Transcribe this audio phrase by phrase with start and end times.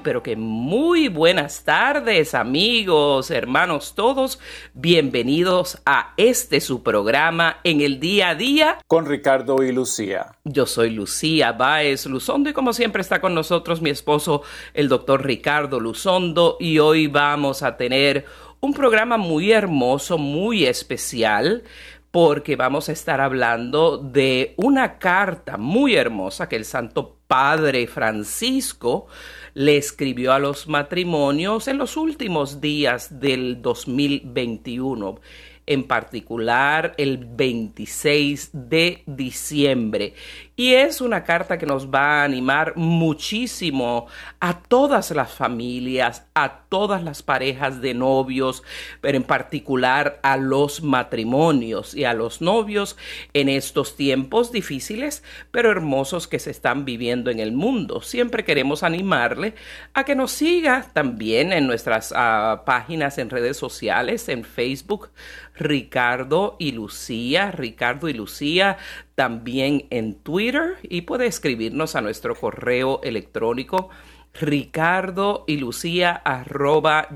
[0.00, 4.38] Muy, pero que muy buenas tardes, amigos, hermanos, todos.
[4.72, 8.78] Bienvenidos a este su programa en el día a día.
[8.86, 10.36] Con Ricardo y Lucía.
[10.44, 14.42] Yo soy Lucía Báez Luzondo y como siempre está con nosotros mi esposo,
[14.74, 18.24] el doctor Ricardo Luzondo, y hoy vamos a tener
[18.60, 21.62] un programa muy hermoso, muy especial
[22.10, 29.06] porque vamos a estar hablando de una carta muy hermosa que el Santo Padre Francisco
[29.54, 35.20] le escribió a los matrimonios en los últimos días del 2021,
[35.66, 40.14] en particular el 26 de diciembre.
[40.56, 44.06] Y es una carta que nos va a animar muchísimo
[44.40, 48.62] a todas las familias, a todas las parejas de novios,
[49.00, 52.96] pero en particular a los matrimonios y a los novios
[53.32, 58.02] en estos tiempos difíciles, pero hermosos que se están viviendo en el mundo.
[58.02, 59.54] Siempre queremos animarle
[59.94, 65.10] a que nos siga también en nuestras uh, páginas en redes sociales, en Facebook,
[65.54, 68.78] Ricardo y Lucía, Ricardo y Lucía,
[69.20, 73.90] también en Twitter y puede escribirnos a nuestro correo electrónico
[74.32, 76.22] ricardo y lucía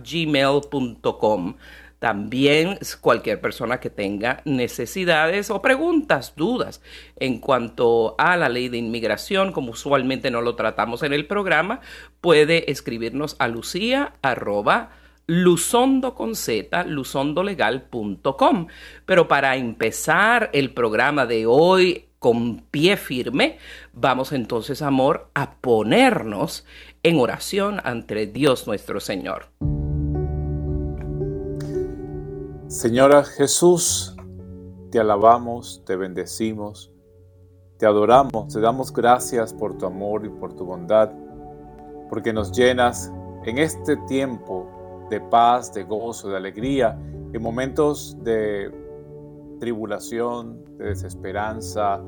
[0.05, 1.57] gmail.com.
[2.01, 6.83] También cualquier persona que tenga necesidades o preguntas, dudas
[7.17, 11.81] en cuanto a la ley de inmigración, como usualmente no lo tratamos en el programa,
[12.21, 14.91] puede escribirnos a lucía arroba
[15.27, 16.15] luzondo
[16.87, 18.67] luzondolegal.com.
[19.07, 23.59] Pero para empezar el programa de hoy con pie firme,
[23.93, 26.65] vamos entonces, amor, a ponernos
[27.03, 29.49] en oración ante Dios nuestro Señor.
[32.69, 34.17] Señora Jesús,
[34.91, 36.91] te alabamos, te bendecimos,
[37.79, 41.11] te adoramos, te damos gracias por tu amor y por tu bondad,
[42.09, 43.13] porque nos llenas
[43.45, 44.74] en este tiempo
[45.11, 46.99] de paz, de gozo, de alegría,
[47.33, 48.73] en momentos de
[49.61, 52.01] tribulación, de desesperanza,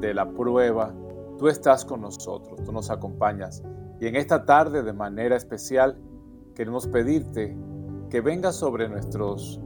[0.00, 0.94] de la prueba.
[1.38, 3.62] Tú estás con nosotros, tú nos acompañas.
[4.00, 5.96] Y en esta tarde, de manera especial,
[6.54, 7.56] queremos pedirte
[8.10, 9.60] que vengas sobre nuestros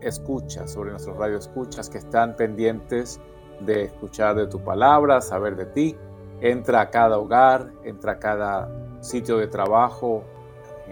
[0.00, 3.20] escuchas, sobre nuestros radioescuchas que están pendientes
[3.60, 5.96] de escuchar de tu palabra, saber de ti.
[6.40, 8.68] Entra a cada hogar, entra a cada
[9.00, 10.24] sitio de trabajo,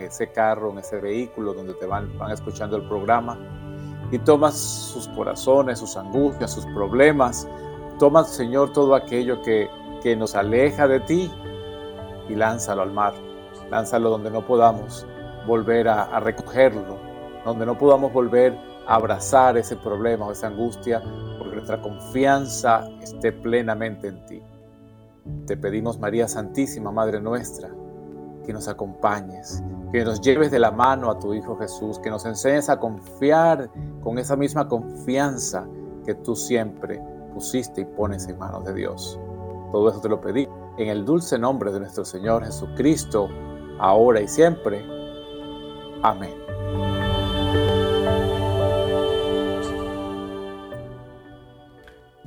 [0.00, 3.38] ese carro, en ese vehículo donde te van, van escuchando el programa
[4.10, 7.48] y tomas sus corazones, sus angustias, sus problemas.
[7.98, 9.68] Toma, Señor, todo aquello que,
[10.02, 11.30] que nos aleja de ti
[12.28, 13.14] y lánzalo al mar.
[13.70, 15.06] Lánzalo donde no podamos
[15.46, 16.98] volver a recogerlo,
[17.44, 18.56] donde no podamos volver
[18.86, 21.02] a abrazar ese problema o esa angustia,
[21.38, 24.42] porque nuestra confianza esté plenamente en ti.
[25.46, 27.70] Te pedimos, María Santísima, Madre nuestra,
[28.44, 29.62] que nos acompañes,
[29.92, 33.70] que nos lleves de la mano a tu Hijo Jesús, que nos enseñes a confiar
[34.02, 35.66] con esa misma confianza
[36.04, 37.00] que tú siempre
[37.34, 39.18] pusiste y pones en manos de Dios.
[39.72, 43.28] Todo eso te lo pedí en el dulce nombre de nuestro Señor Jesucristo,
[43.78, 44.84] ahora y siempre.
[46.02, 46.34] Amén.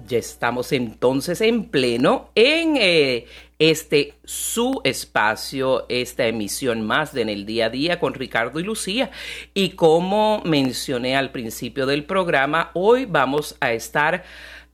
[0.05, 3.25] Ya estamos entonces en pleno en eh,
[3.69, 8.63] este su espacio, esta emisión más de En el Día a Día con Ricardo y
[8.63, 9.09] Lucía.
[9.53, 14.25] Y como mencioné al principio del programa, hoy vamos a estar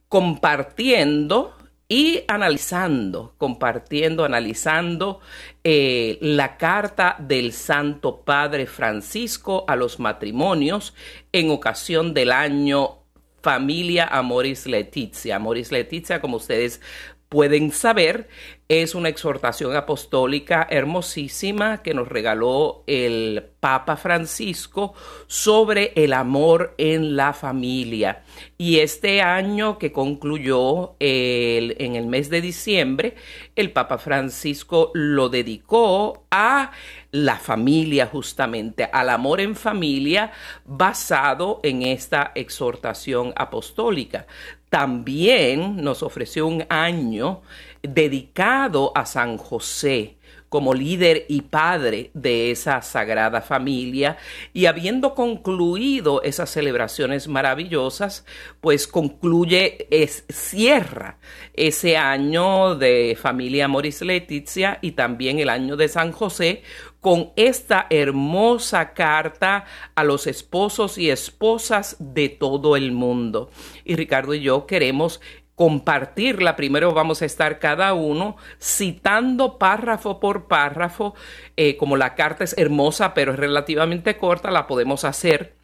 [0.08, 1.56] compartiendo
[1.88, 5.20] y analizando, compartiendo, analizando
[5.64, 10.96] eh, la carta del Santo Padre Francisco a los matrimonios
[11.32, 13.04] en ocasión del año
[13.44, 15.36] Familia Amoris Letizia.
[15.36, 16.82] Amoris Letizia, como ustedes
[17.30, 18.28] pueden saber,
[18.70, 24.94] es una exhortación apostólica hermosísima que nos regaló el Papa Francisco
[25.26, 28.22] sobre el amor en la familia.
[28.60, 33.16] Y este año que concluyó en el mes de diciembre,
[33.56, 36.72] el Papa Francisco lo dedicó a
[37.12, 40.32] la familia justamente, al amor en familia
[40.64, 44.28] basado en esta exhortación apostólica.
[44.70, 47.42] También nos ofreció un año
[47.84, 54.18] dedicado a San José como líder y padre de esa sagrada familia
[54.52, 58.26] y habiendo concluido esas celebraciones maravillosas,
[58.60, 61.20] pues concluye, es, cierra
[61.54, 66.64] ese año de familia Moris Letizia y también el año de San José
[67.00, 69.66] con esta hermosa carta
[69.96, 73.52] a los esposos y esposas de todo el mundo.
[73.86, 75.22] Y Ricardo y yo queremos
[75.60, 76.56] compartirla.
[76.56, 81.16] Primero vamos a estar cada uno citando párrafo por párrafo.
[81.58, 85.58] Eh, como la carta es hermosa pero es relativamente corta, la podemos hacer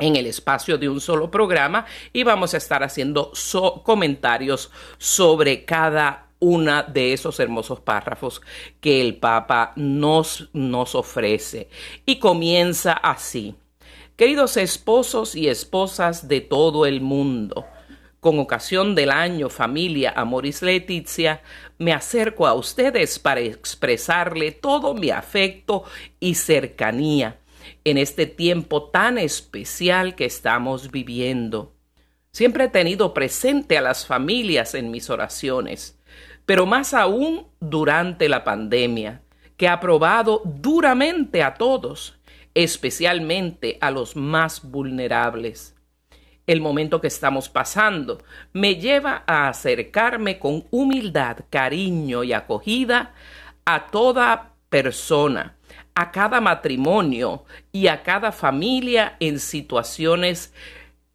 [0.00, 3.30] en el espacio de un solo programa y vamos a estar haciendo
[3.84, 8.42] comentarios sobre cada una de esos hermosos párrafos
[8.80, 11.68] que el Papa nos, nos ofrece.
[12.04, 13.54] Y comienza así.
[14.16, 17.64] Queridos esposos y esposas de todo el mundo,
[18.20, 21.42] con ocasión del año Familia Amoris Letizia,
[21.78, 25.84] me acerco a ustedes para expresarle todo mi afecto
[26.20, 27.38] y cercanía
[27.82, 31.74] en este tiempo tan especial que estamos viviendo.
[32.30, 35.98] Siempre he tenido presente a las familias en mis oraciones,
[36.44, 39.22] pero más aún durante la pandemia,
[39.56, 42.18] que ha probado duramente a todos,
[42.54, 45.74] especialmente a los más vulnerables
[46.52, 48.22] el momento que estamos pasando.
[48.52, 53.14] Me lleva a acercarme con humildad, cariño y acogida
[53.64, 55.56] a toda persona,
[55.94, 60.52] a cada matrimonio y a cada familia en situaciones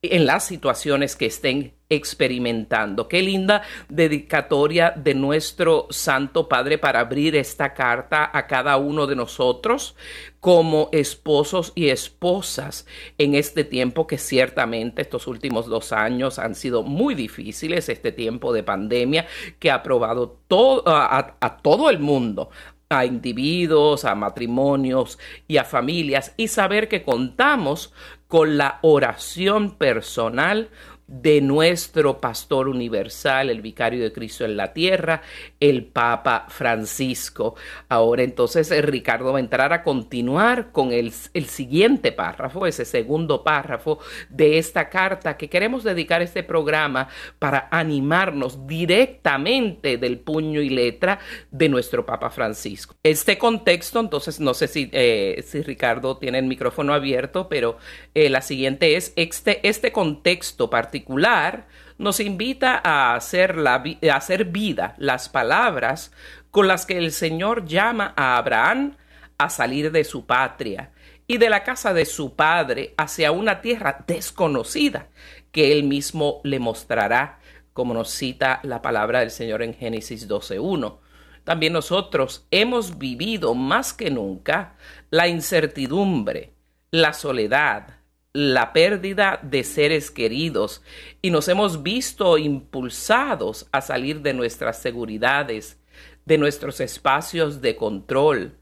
[0.02, 3.08] en las situaciones que estén experimentando.
[3.08, 9.16] Qué linda dedicatoria de nuestro Santo Padre para abrir esta carta a cada uno de
[9.16, 9.96] nosotros
[10.40, 12.86] como esposos y esposas
[13.18, 18.54] en este tiempo que ciertamente estos últimos dos años han sido muy difíciles, este tiempo
[18.54, 19.26] de pandemia
[19.60, 22.50] que ha probado a todo el mundo
[22.90, 25.18] a individuos, a matrimonios
[25.48, 27.94] y a familias y saber que contamos
[28.28, 30.70] con la oración personal
[31.07, 35.22] de nuestro pastor universal, el vicario de Cristo en la tierra,
[35.60, 37.56] el Papa Francisco.
[37.90, 42.86] Ahora entonces eh, Ricardo va a entrar a continuar con el, el, siguiente párrafo, ese
[42.86, 44.00] segundo párrafo
[44.30, 51.19] de esta carta que queremos dedicar este programa para animarnos directamente del puño y letra
[51.51, 52.96] de nuestro Papa Francisco.
[53.04, 57.78] Este contexto, entonces no sé si, eh, si Ricardo tiene el micrófono abierto, pero
[58.16, 64.45] eh, la siguiente es este, este contexto particular particular nos invita a hacer, a hacer
[64.45, 66.13] vida las palabras
[66.51, 68.95] con las que el Señor llama a Abraham
[69.38, 70.94] a salir de su patria
[71.27, 75.09] y de la casa de su padre hacia una tierra desconocida
[75.51, 77.39] que él mismo le mostrará,
[77.74, 81.00] como nos cita la palabra del Señor en Génesis 12.1.
[81.44, 84.77] También nosotros hemos vivido más que nunca
[85.09, 86.53] la incertidumbre,
[86.91, 87.95] la soledad,
[88.36, 90.84] la pérdida de seres queridos
[91.22, 95.80] y nos hemos visto impulsados a salir de nuestras seguridades,
[96.25, 98.58] de nuestros espacios de control,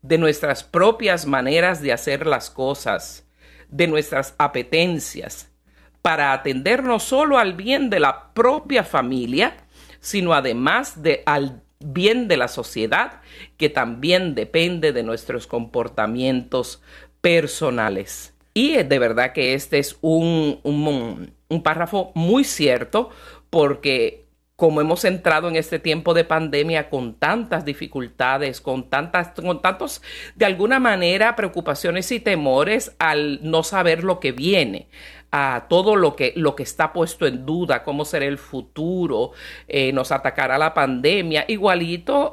[0.00, 3.28] de nuestras propias maneras de hacer las cosas,
[3.68, 5.52] de nuestras apetencias,
[6.00, 9.58] para atender no solo al bien de la propia familia,
[10.00, 13.20] sino además de al bien de la sociedad,
[13.58, 16.82] que también depende de nuestros comportamientos
[17.20, 18.32] personales.
[18.58, 23.08] Y de verdad que este es un, un, párrafo muy cierto
[23.50, 29.62] porque como hemos entrado en este tiempo de pandemia con tantas dificultades, con tantas, con
[29.62, 30.02] tantos,
[30.34, 34.88] de alguna manera, preocupaciones y temores al no saber lo que viene,
[35.30, 39.32] a todo lo que, lo que está puesto en duda, cómo será el futuro,
[39.66, 41.44] eh, nos atacará la pandemia.
[41.48, 42.32] Igualito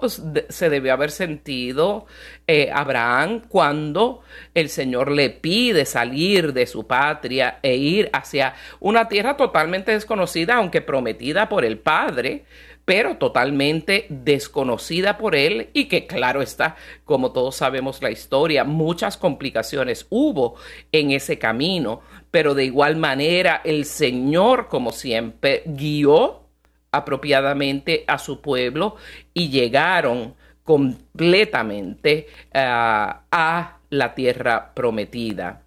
[0.50, 2.06] se debió haber sentido
[2.48, 4.22] eh, Abraham cuando
[4.54, 10.56] el Señor le pide salir de su patria e ir hacia una tierra totalmente desconocida,
[10.56, 12.46] aunque prometida por el Padre
[12.86, 19.18] pero totalmente desconocida por él y que claro está, como todos sabemos la historia, muchas
[19.18, 20.56] complicaciones hubo
[20.92, 22.02] en ese camino,
[22.36, 26.50] pero de igual manera el Señor, como siempre, guió
[26.92, 28.98] apropiadamente a su pueblo
[29.34, 35.64] y llegaron completamente ah, a la tierra prometida.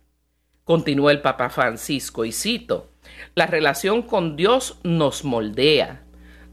[0.62, 2.90] Continúa el Papa Francisco y cito,
[3.34, 6.02] la relación con Dios nos moldea,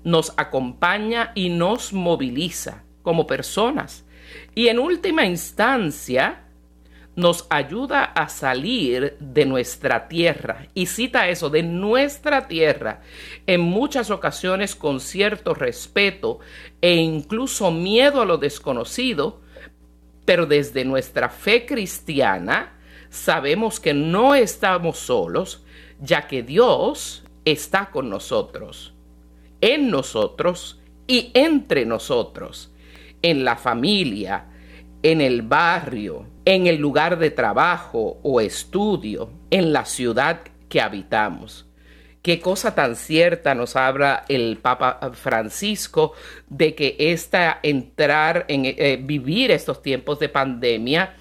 [0.06, 4.06] nos acompaña y nos moviliza como personas.
[4.56, 6.45] Y en última instancia,
[7.16, 10.68] nos ayuda a salir de nuestra tierra.
[10.74, 13.02] Y cita eso, de nuestra tierra,
[13.48, 16.40] en muchas ocasiones con cierto respeto
[16.82, 19.42] e incluso miedo a lo desconocido,
[20.26, 22.74] pero desde nuestra fe cristiana
[23.10, 25.64] sabemos que no estamos solos,
[26.00, 28.94] ya que Dios está con nosotros,
[29.62, 32.72] en nosotros y entre nosotros,
[33.22, 34.48] en la familia,
[35.02, 41.66] en el barrio, en el lugar de trabajo o estudio, en la ciudad que habitamos.
[42.22, 46.14] Qué cosa tan cierta nos habla el Papa Francisco
[46.48, 51.16] de que esta entrar en eh, vivir estos tiempos de pandemia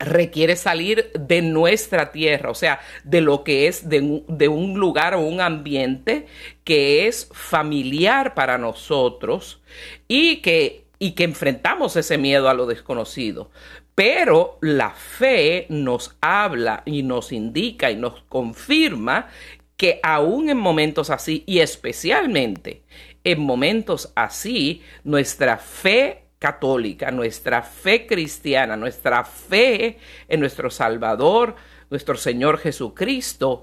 [0.00, 5.14] requiere salir de nuestra tierra, o sea, de lo que es de, de, un lugar
[5.14, 6.26] o un ambiente
[6.64, 9.62] que es familiar para nosotros
[10.08, 13.50] y que y que enfrentamos ese miedo a lo desconocido.
[13.94, 19.28] Pero la fe nos habla y nos indica y nos confirma
[19.76, 22.84] que aún en momentos así y especialmente
[23.24, 29.98] en momentos así, nuestra fe católica, nuestra fe cristiana, nuestra fe
[30.28, 31.56] en nuestro Salvador,
[31.88, 33.62] nuestro Señor Jesucristo,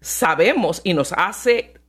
[0.00, 1.79] sabemos y nos hace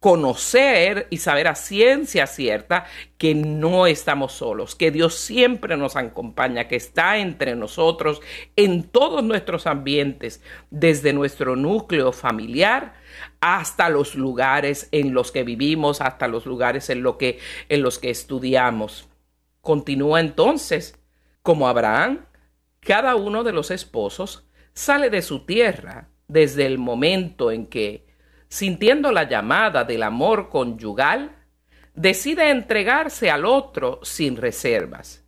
[0.00, 2.86] conocer y saber a ciencia cierta
[3.16, 8.20] que no estamos solos, que Dios siempre nos acompaña, que está entre nosotros
[8.54, 10.40] en todos nuestros ambientes,
[10.70, 12.94] desde nuestro núcleo familiar
[13.40, 17.98] hasta los lugares en los que vivimos, hasta los lugares en, lo que, en los
[17.98, 19.08] que estudiamos.
[19.60, 20.96] Continúa entonces,
[21.42, 22.24] como Abraham,
[22.80, 28.07] cada uno de los esposos sale de su tierra desde el momento en que
[28.48, 31.36] sintiendo la llamada del amor conyugal,
[31.94, 35.24] decide entregarse al otro sin reservas.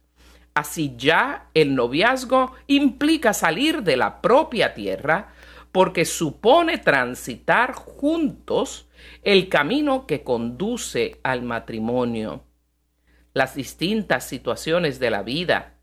[0.54, 5.32] Así ya el noviazgo implica salir de la propia tierra
[5.72, 8.88] porque supone transitar juntos
[9.22, 12.44] el camino que conduce al matrimonio.
[13.32, 15.74] Las distintas situaciones de la vida,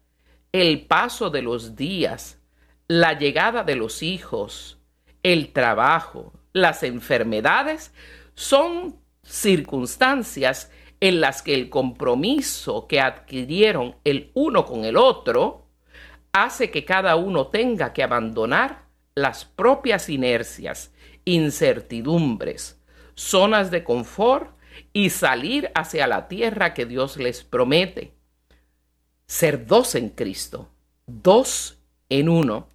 [0.52, 2.42] el paso de los días,
[2.88, 4.80] la llegada de los hijos,
[5.24, 7.94] el trabajo, las enfermedades
[8.36, 15.68] son circunstancias en las que el compromiso que adquirieron el uno con el otro
[16.32, 18.86] hace que cada uno tenga que abandonar
[19.16, 20.94] las propias inercias,
[21.26, 22.80] incertidumbres,
[23.16, 24.56] zonas de confort
[24.94, 28.14] y salir hacia la tierra que Dios les promete.
[29.26, 30.70] Ser dos en Cristo,
[31.06, 32.70] dos en uno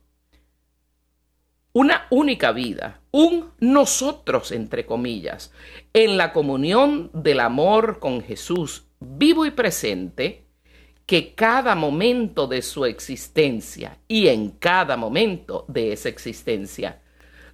[1.73, 5.53] una única vida, un nosotros, entre comillas,
[5.93, 10.47] en la comunión del amor con Jesús vivo y presente,
[11.07, 17.03] que cada momento de su existencia y en cada momento de esa existencia,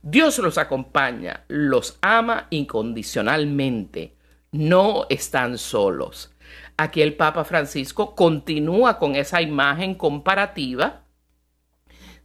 [0.02, 4.16] Dios los acompaña, los ama incondicionalmente,
[4.52, 6.32] no están solos.
[6.76, 11.04] Aquí el Papa Francisco continúa con esa imagen comparativa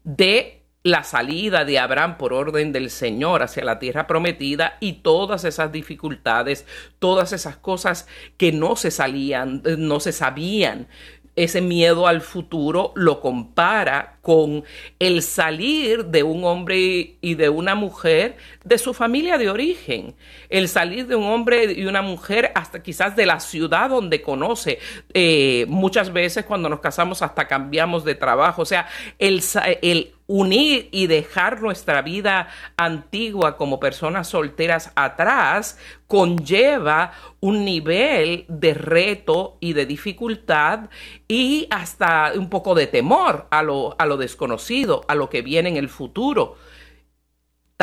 [0.04, 5.46] de la salida de Abraham por orden del Señor hacia la tierra prometida y todas
[5.46, 6.66] esas dificultades,
[7.00, 10.88] todas esas cosas que no se salían, no se sabían,
[11.36, 14.64] ese miedo al futuro lo compara con
[15.00, 20.16] el salir de un hombre y de una mujer de su familia de origen,
[20.50, 24.78] el salir de un hombre y una mujer hasta quizás de la ciudad donde conoce.
[25.14, 28.88] Eh, muchas veces cuando nos casamos hasta cambiamos de trabajo, o sea,
[29.18, 29.42] el,
[29.82, 38.74] el unir y dejar nuestra vida antigua como personas solteras atrás conlleva un nivel de
[38.74, 40.90] reto y de dificultad
[41.28, 45.70] y hasta un poco de temor a lo, a lo desconocido, a lo que viene
[45.70, 46.56] en el futuro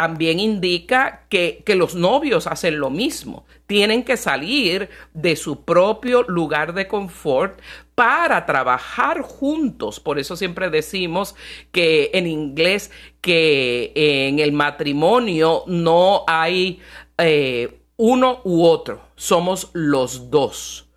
[0.00, 3.44] también indica que, que, los novios hacen lo mismo.
[3.66, 7.60] Tienen que salir de su propio lugar de confort
[7.94, 10.00] para trabajar juntos.
[10.00, 11.34] Por eso siempre decimos
[11.70, 12.90] que en inglés
[13.20, 16.80] que en el matrimonio no hay
[17.18, 20.89] eh, uno u otro, somos los dos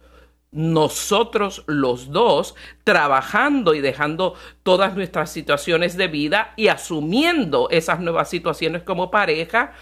[0.54, 8.30] nosotros los dos trabajando y dejando todas nuestras situaciones de vida y asumiendo esas nuevas
[8.30, 9.74] situaciones como pareja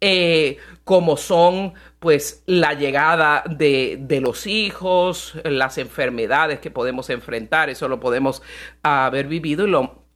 [0.00, 7.68] eh, como son pues la llegada de, de, los hijos, las enfermedades que podemos enfrentar,
[7.68, 8.42] eso lo podemos
[8.82, 10.06] haber vivido y lo,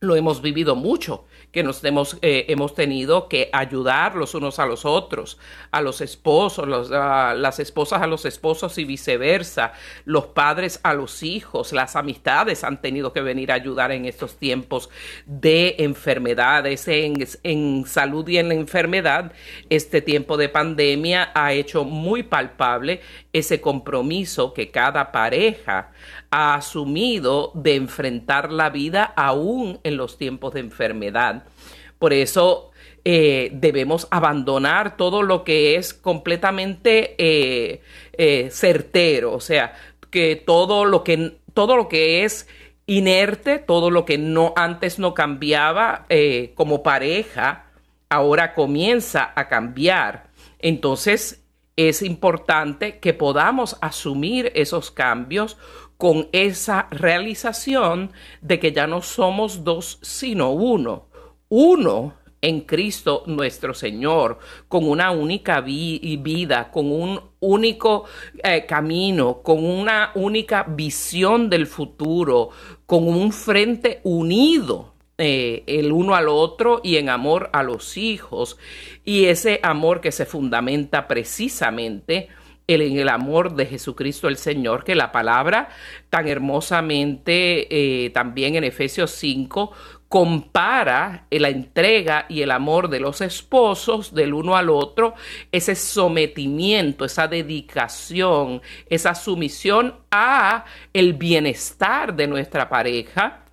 [0.00, 4.66] lo hemos vivido mucho que nos hemos, eh, hemos tenido que ayudar los unos a
[4.66, 5.38] los otros,
[5.70, 9.72] a los esposos, las esposas a los esposos y viceversa,
[10.04, 14.36] los padres a los hijos, las amistades han tenido que venir a ayudar en estos
[14.36, 14.90] tiempos
[15.26, 19.32] de enfermedades, en, en salud y en la enfermedad.
[19.70, 23.00] Este tiempo de pandemia ha hecho muy palpable
[23.32, 25.92] ese compromiso que cada pareja
[26.30, 31.43] ha asumido de enfrentar la vida aún en los tiempos de enfermedad.
[31.98, 32.72] Por eso
[33.04, 37.82] eh, debemos abandonar todo lo que es completamente eh,
[38.14, 39.74] eh, certero, o sea,
[40.10, 42.48] que todo lo que, todo lo que es
[42.86, 46.06] inerte, todo lo que no antes no cambiaba
[46.54, 47.66] como pareja,
[48.08, 50.28] ahora comienza a cambiar.
[50.58, 51.44] Entonces
[51.76, 55.56] es importante que podamos asumir esos cambios
[55.96, 61.06] con esa realización de que ya no somos dos, sino uno.
[61.48, 68.04] Uno en Cristo nuestro Señor, con una única vida, con un único
[68.42, 72.50] eh, camino, con una única visión del futuro,
[72.84, 74.92] con un frente unido.
[75.16, 78.58] Eh, el uno al otro y en amor a los hijos
[79.04, 82.30] y ese amor que se fundamenta precisamente
[82.66, 85.68] en el amor de Jesucristo el Señor, que la palabra
[86.08, 89.72] tan hermosamente eh, también en Efesios 5
[90.14, 95.14] compara la entrega y el amor de los esposos del uno al otro,
[95.50, 103.44] ese sometimiento, esa dedicación, esa sumisión a el bienestar de nuestra pareja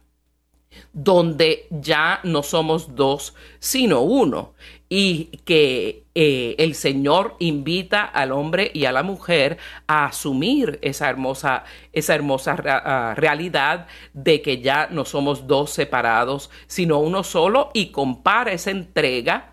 [0.93, 4.53] donde ya no somos dos, sino uno,
[4.93, 9.57] y que eh, el Señor invita al hombre y a la mujer
[9.87, 16.49] a asumir esa hermosa, esa hermosa ah, realidad de que ya no somos dos separados,
[16.67, 19.50] sino uno solo, y compara esa entrega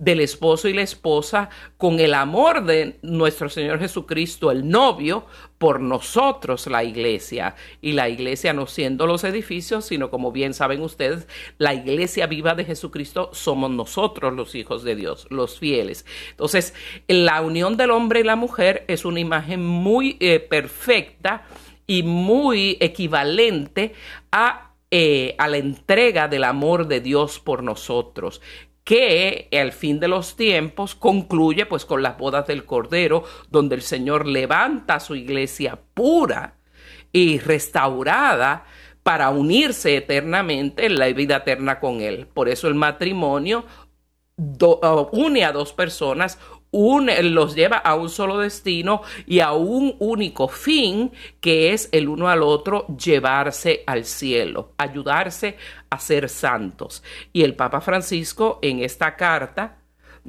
[0.00, 5.26] del esposo y la esposa con el amor de nuestro Señor Jesucristo, el novio,
[5.58, 7.54] por nosotros la iglesia.
[7.82, 12.54] Y la iglesia no siendo los edificios, sino como bien saben ustedes, la iglesia viva
[12.54, 16.06] de Jesucristo somos nosotros los hijos de Dios, los fieles.
[16.30, 16.74] Entonces,
[17.06, 21.44] la unión del hombre y la mujer es una imagen muy eh, perfecta
[21.86, 23.92] y muy equivalente
[24.32, 28.40] a eh, a la entrega del amor de Dios por nosotros
[28.90, 33.82] que al fin de los tiempos concluye pues con las bodas del Cordero, donde el
[33.82, 36.56] Señor levanta a su iglesia pura
[37.12, 38.64] y restaurada
[39.04, 42.26] para unirse eternamente en la vida eterna con Él.
[42.26, 43.64] Por eso el matrimonio
[44.36, 46.40] uh, une a dos personas,
[46.72, 52.28] los lleva a un solo destino y a un único fin, que es el uno
[52.28, 55.56] al otro llevarse al cielo, ayudarse
[55.90, 57.02] a ser santos.
[57.32, 59.79] Y el Papa Francisco en esta carta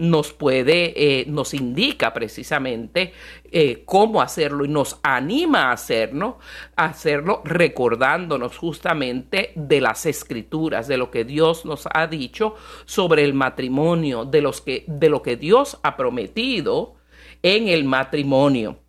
[0.01, 3.13] nos puede, eh, nos indica precisamente
[3.51, 6.39] eh, cómo hacerlo y nos anima a hacerlo,
[6.75, 13.23] a hacerlo recordándonos justamente de las escrituras, de lo que Dios nos ha dicho sobre
[13.23, 16.95] el matrimonio, de, los que, de lo que Dios ha prometido
[17.43, 18.79] en el matrimonio.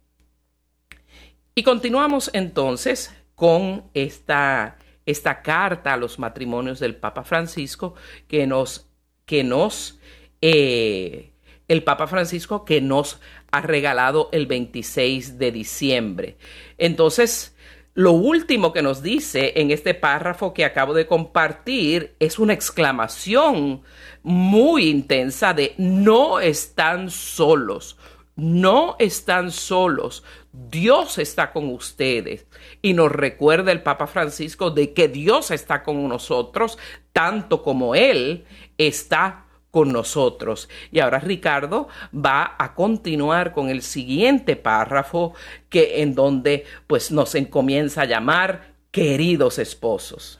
[1.54, 7.96] Y continuamos entonces con esta, esta carta a los matrimonios del Papa Francisco
[8.28, 8.88] que nos,
[9.26, 9.98] que nos
[10.42, 11.32] eh,
[11.68, 16.36] el Papa Francisco que nos ha regalado el 26 de diciembre.
[16.76, 17.56] Entonces,
[17.94, 23.82] lo último que nos dice en este párrafo que acabo de compartir es una exclamación
[24.22, 27.98] muy intensa de no están solos,
[28.34, 32.46] no están solos, Dios está con ustedes.
[32.80, 36.78] Y nos recuerda el Papa Francisco de que Dios está con nosotros
[37.12, 38.46] tanto como Él
[38.78, 39.41] está
[39.72, 40.68] con nosotros.
[40.92, 45.34] Y ahora Ricardo va a continuar con el siguiente párrafo
[45.68, 50.38] que en donde pues nos comienza a llamar queridos esposos.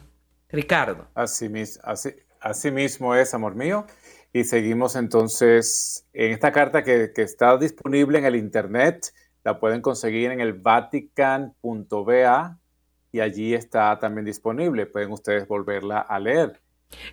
[0.50, 1.08] Ricardo.
[1.14, 1.48] Así,
[2.70, 3.86] mismo es, amor mío.
[4.34, 9.12] Y seguimos entonces en esta carta que, que está disponible en el internet.
[9.44, 11.58] La pueden conseguir en el vatican.va
[13.10, 14.84] y allí está también disponible.
[14.86, 16.61] Pueden ustedes volverla a leer.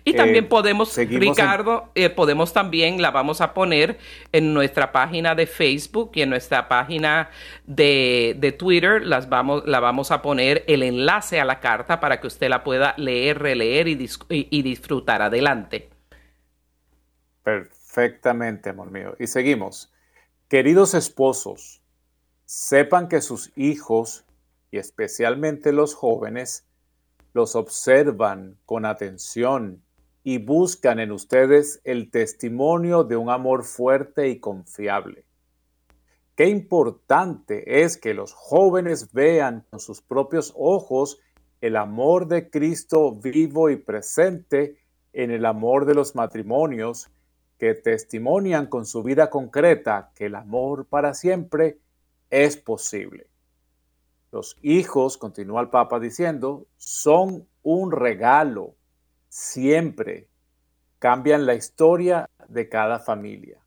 [0.04, 3.98] Y también eh, podemos, Ricardo, eh, podemos también, la vamos a poner
[4.32, 7.30] en nuestra página de Facebook y en nuestra página
[7.66, 12.26] de, Twitter, las vamos, la vamos a poner el enlace a la carta para que
[12.26, 15.22] usted la pueda leer, releer y, y disfrutar.
[15.22, 15.90] Adelante.
[17.42, 19.16] Perfectamente, amor mío.
[19.18, 19.92] Y seguimos.
[20.48, 21.82] Queridos esposos,
[22.44, 24.24] sepan que sus hijos,
[24.70, 26.66] y especialmente los jóvenes,
[27.32, 29.82] los observan con atención
[30.22, 35.24] y buscan en ustedes el testimonio de un amor fuerte y confiable.
[36.36, 41.18] Qué importante es que los jóvenes vean con sus propios ojos
[41.60, 44.78] el amor de Cristo vivo y presente
[45.12, 47.10] en el amor de los matrimonios
[47.58, 51.78] que testimonian con su vida concreta que el amor para siempre
[52.30, 53.29] es posible.
[54.32, 58.76] Los hijos, continúa el Papa diciendo, son un regalo,
[59.28, 60.28] siempre
[60.98, 63.58] cambian la historia de cada familia.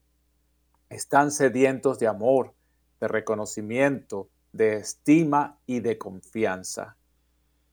[0.89, 2.53] Están sedientos de amor,
[3.01, 6.95] de reconocimiento, de estima y de confianza.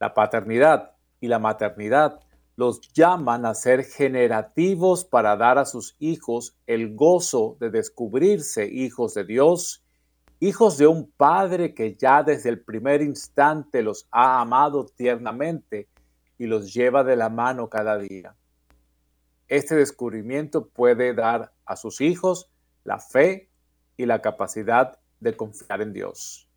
[0.00, 2.20] La paternidad y la maternidad
[2.56, 9.14] los llaman a ser generativos para dar a sus hijos el gozo de descubrirse hijos
[9.14, 9.84] de Dios,
[10.40, 15.88] hijos de un Padre que ya desde el primer instante los ha amado tiernamente
[16.38, 18.34] y los lleva de la mano cada día.
[19.48, 22.50] Este descubrimiento puede dar a sus hijos
[22.84, 23.50] la fe
[23.96, 26.48] y la capacidad de confiar en Dios.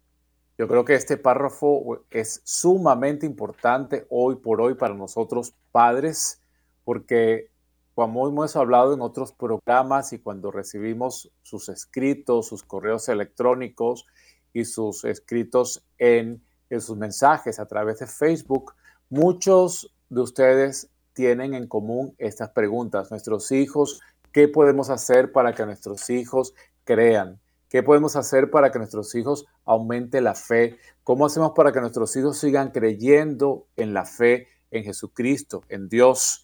[0.57, 6.41] Yo creo que este párrafo es sumamente importante hoy por hoy para nosotros padres,
[6.85, 7.49] porque
[7.95, 14.05] como hemos hablado en otros programas y cuando recibimos sus escritos, sus correos electrónicos
[14.51, 18.73] y sus escritos en, en sus mensajes a través de Facebook,
[19.09, 23.11] muchos de ustedes tienen en común estas preguntas.
[23.11, 24.01] Nuestros hijos,
[24.31, 27.39] ¿qué podemos hacer para que nuestros hijos crean?
[27.69, 30.77] ¿Qué podemos hacer para que nuestros hijos aumente la fe?
[31.03, 36.42] ¿Cómo hacemos para que nuestros hijos sigan creyendo en la fe en Jesucristo, en Dios?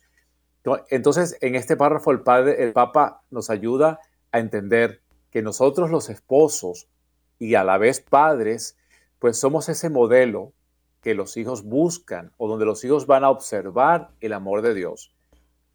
[0.89, 3.99] Entonces, en este párrafo el Papa nos ayuda
[4.32, 5.01] a entender
[5.32, 6.88] que nosotros los esposos
[7.38, 8.77] y a la vez padres,
[9.19, 10.53] pues somos ese modelo
[11.01, 15.13] que los hijos buscan o donde los hijos van a observar el amor de Dios.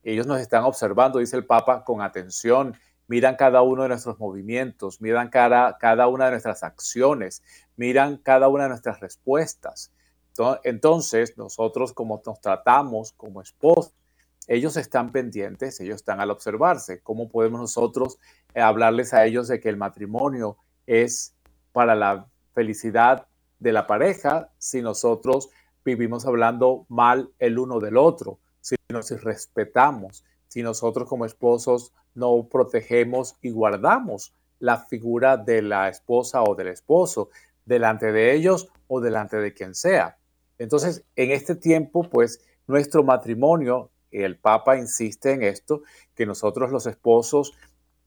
[0.02, 2.76] Ellos nos están observando, dice el Papa, con atención
[3.06, 7.42] miran cada uno de nuestros movimientos, miran cada, cada una de nuestras acciones,
[7.76, 9.92] miran cada una de nuestras respuestas.
[10.64, 13.94] Entonces, nosotros como nos tratamos como esposos,
[14.46, 17.00] ellos están pendientes, ellos están al observarse.
[17.02, 18.18] ¿Cómo podemos nosotros
[18.54, 21.34] eh, hablarles a ellos de que el matrimonio es
[21.72, 23.26] para la felicidad
[23.58, 25.48] de la pareja si nosotros
[25.84, 32.48] vivimos hablando mal el uno del otro, si nos respetamos, si nosotros como esposos no
[32.50, 37.30] protegemos y guardamos la figura de la esposa o del esposo
[37.64, 40.16] delante de ellos o delante de quien sea.
[40.58, 43.90] Entonces, en este tiempo, pues nuestro matrimonio,
[44.22, 45.82] el Papa insiste en esto,
[46.14, 47.54] que nosotros los esposos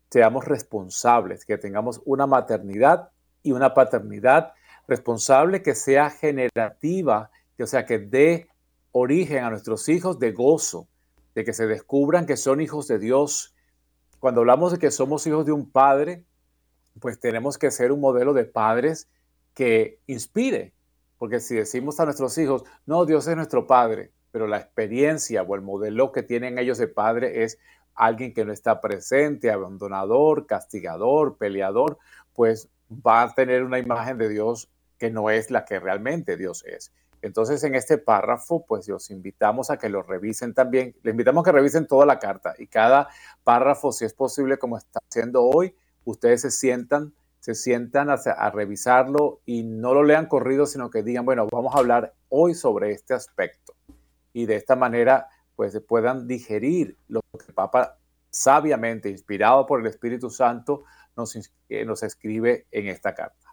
[0.09, 3.09] seamos responsables, que tengamos una maternidad
[3.43, 4.53] y una paternidad
[4.87, 8.47] responsable que sea generativa, que, o sea, que dé
[8.91, 10.87] origen a nuestros hijos de gozo,
[11.35, 13.53] de que se descubran que son hijos de Dios,
[14.19, 16.23] cuando hablamos de que somos hijos de un padre,
[16.99, 19.09] pues tenemos que ser un modelo de padres
[19.53, 20.73] que inspire.
[21.17, 25.55] Porque si decimos a nuestros hijos, no, Dios es nuestro padre, pero la experiencia o
[25.55, 27.59] el modelo que tienen ellos de padre es
[27.95, 31.97] alguien que no está presente, abandonador, castigador, peleador,
[32.33, 36.63] pues va a tener una imagen de Dios que no es la que realmente Dios
[36.65, 36.91] es.
[37.21, 40.95] Entonces, en este párrafo, pues los invitamos a que lo revisen también.
[41.01, 43.09] Les invitamos a que revisen toda la carta y cada
[43.43, 49.41] párrafo, si es posible, como está haciendo hoy, ustedes se sientan, se sientan a, revisarlo
[49.45, 53.13] y no lo lean corrido, sino que digan, bueno, vamos a hablar hoy sobre este
[53.13, 53.66] aspecto.
[54.37, 57.97] Y de esta manera, pues puedan digerir lo que el Papa
[58.29, 60.83] sabiamente, inspirado por el Espíritu Santo,
[61.15, 61.35] nos,
[61.69, 63.47] eh, nos escribe en esta carta.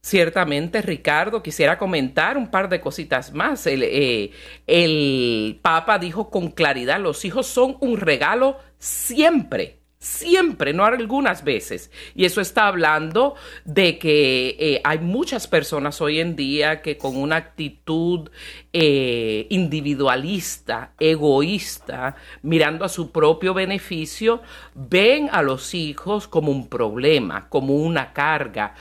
[0.00, 3.68] Ciertamente, Ricardo, quisiera comentar un par de cositas más.
[3.68, 4.32] El, eh,
[4.66, 11.90] el, Papa dijo con claridad, los hijos son un regalo siempre, siempre, no algunas veces.
[12.14, 17.16] Y eso está hablando de que eh, hay muchas personas hoy en día que con
[17.16, 18.30] una actitud
[18.72, 24.42] eh, individualista, egoísta, mirando a su propio beneficio,
[24.74, 28.74] ven a los hijos como un problema, como una carga,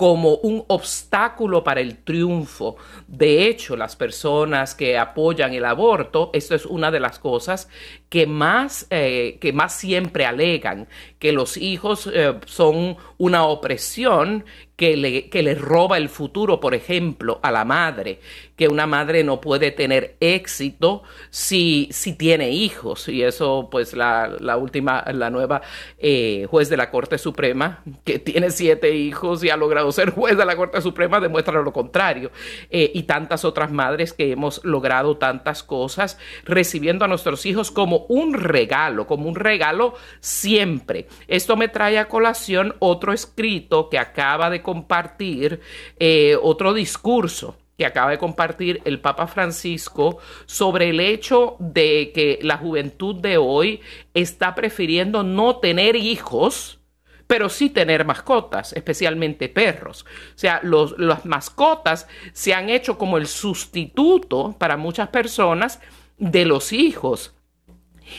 [0.00, 2.76] como un obstáculo para el triunfo.
[3.06, 7.68] De hecho, las personas que apoyan el aborto, esto es una de las cosas
[8.10, 10.88] que más, eh, que más siempre alegan,
[11.20, 14.44] que los hijos eh, son una opresión
[14.80, 18.18] que le, que le roba el futuro, por ejemplo, a la madre,
[18.56, 23.06] que una madre no puede tener éxito si, si tiene hijos.
[23.10, 25.60] Y eso, pues, la, la última, la nueva
[25.98, 30.38] eh, juez de la Corte Suprema, que tiene siete hijos y ha logrado ser juez
[30.38, 32.30] de la Corte Suprema, demuestra lo contrario.
[32.70, 37.99] Eh, y tantas otras madres que hemos logrado tantas cosas recibiendo a nuestros hijos como
[38.08, 41.06] un regalo, como un regalo siempre.
[41.28, 45.60] Esto me trae a colación otro escrito que acaba de compartir
[45.98, 52.38] eh, otro discurso que acaba de compartir el Papa Francisco sobre el hecho de que
[52.42, 53.80] la juventud de hoy
[54.12, 56.78] está prefiriendo no tener hijos,
[57.26, 60.04] pero sí tener mascotas, especialmente perros.
[60.34, 65.80] O sea, las mascotas se han hecho como el sustituto para muchas personas
[66.18, 67.34] de los hijos.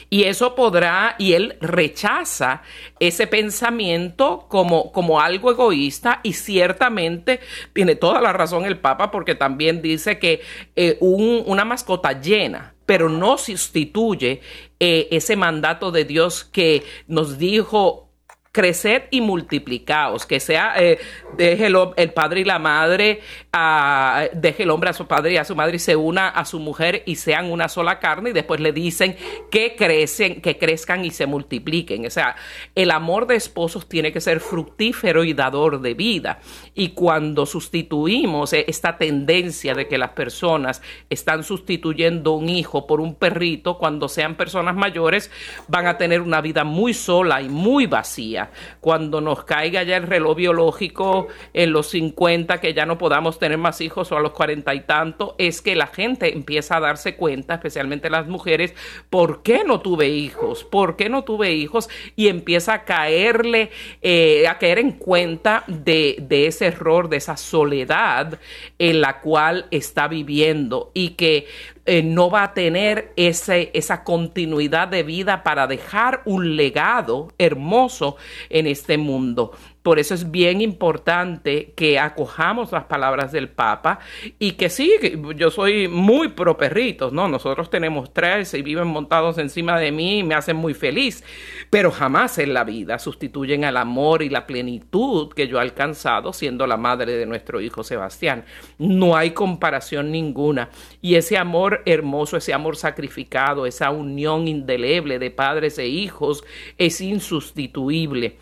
[0.10, 2.62] Y eso podrá, y él rechaza
[3.00, 7.40] ese pensamiento como, como algo egoísta y ciertamente
[7.74, 10.42] tiene toda la razón el Papa porque también dice que
[10.76, 14.42] eh, una mascota llena pero no sustituye
[14.80, 18.11] eh, ese mandato de Dios que nos dijo
[18.52, 21.00] creced y multiplicaos, que sea, eh,
[21.38, 23.22] deje el, padre y la madre,
[23.54, 26.44] a, deje el hombre a su padre y a su madre y se una a
[26.44, 29.16] su mujer y sean una sola carne y después le dicen
[29.50, 32.06] que crecen, que crezcan y se multipliquen.
[32.06, 32.36] O sea,
[32.76, 36.40] el amor de esposos tiene que ser fructífero y dador de vida.
[36.76, 43.00] Y cuando sustituimos eh, esta tendencia de que las personas están sustituyendo un hijo por
[43.00, 45.32] un perrito, cuando sean personas mayores,
[45.70, 48.41] van a tener una vida muy sola y muy vacía
[48.80, 53.58] cuando nos caiga ya el reloj biológico en los 50, que ya no podamos tener
[53.58, 57.16] más hijos o a los cuarenta y tanto, es que la gente empieza a darse
[57.16, 58.74] cuenta, especialmente las mujeres,
[59.10, 60.64] ¿por qué no tuve hijos?
[60.64, 61.90] ¿Por qué no tuve hijos?
[62.16, 67.38] Y empieza a caerle, eh, a caer en cuenta de, de ese error, de esa
[67.38, 68.40] soledad
[68.80, 71.48] en la cual está viviendo y que
[71.94, 78.16] eh, no va a tener ese, esa continuidad de vida para dejar un legado hermoso
[78.50, 79.52] en este mundo.
[79.84, 84.00] Por eso es bien importante que acojamos las palabras del Papa
[84.38, 84.92] y que sí,
[85.36, 87.28] yo soy muy pro perritos, ¿no?
[87.28, 91.24] Nosotros tenemos tres y viven montados encima de mí y me hacen muy feliz,
[91.72, 96.32] pero jamás en la vida sustituyen al amor y la plenitud que yo he alcanzado
[96.32, 98.46] siendo la madre de nuestro hijo Sebastián.
[98.78, 100.70] No hay comparación ninguna.
[101.02, 106.44] Y ese amor hermoso, ese amor sacrificado, esa unión indeleble de padres e hijos
[106.78, 108.38] es insustituible.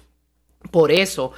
[0.71, 1.31] Por eso,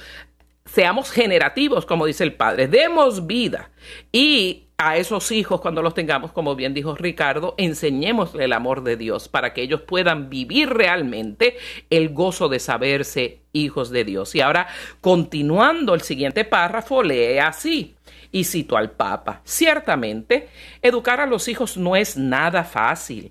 [0.64, 3.70] seamos generativos, como dice el Padre, demos vida
[4.10, 8.96] y a esos hijos, cuando los tengamos, como bien dijo Ricardo, enseñémosle el amor de
[8.96, 11.56] Dios para que ellos puedan vivir realmente
[11.88, 14.34] el gozo de saberse hijos de Dios.
[14.34, 14.66] Y ahora,
[15.00, 17.94] continuando el siguiente párrafo, lee así.
[18.32, 20.48] Y cito al Papa, ciertamente,
[20.80, 23.30] educar a los hijos no es nada fácil,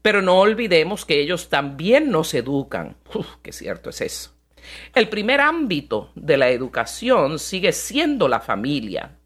[0.00, 2.96] pero no olvidemos que ellos también nos educan.
[3.12, 4.37] Uf, qué cierto es eso.
[4.94, 9.18] El primer ámbito de la educación sigue siendo la familia,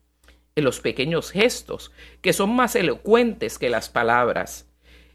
[0.55, 4.69] en los pequeños gestos, que son más elocuentes que las palabras.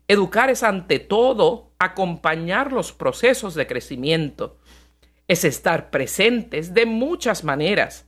[0.07, 4.57] Educar es ante todo acompañar los procesos de crecimiento,
[5.27, 8.07] es estar presentes de muchas maneras,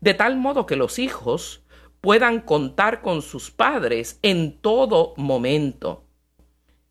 [0.00, 1.62] de tal modo que los hijos
[2.00, 6.04] puedan contar con sus padres en todo momento.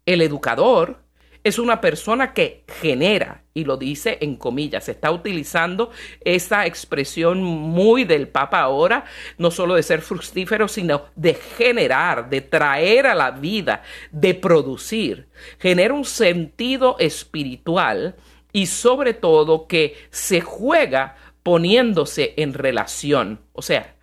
[0.06, 1.03] El educador
[1.44, 7.44] es una persona que genera, y lo dice en comillas, se está utilizando esa expresión
[7.44, 9.04] muy del Papa ahora,
[9.38, 15.28] no solo de ser fructífero, sino de generar, de traer a la vida, de producir.
[15.60, 18.16] Genera un sentido espiritual
[18.54, 23.42] y sobre todo que se juega poniéndose en relación.
[23.52, 23.96] O sea,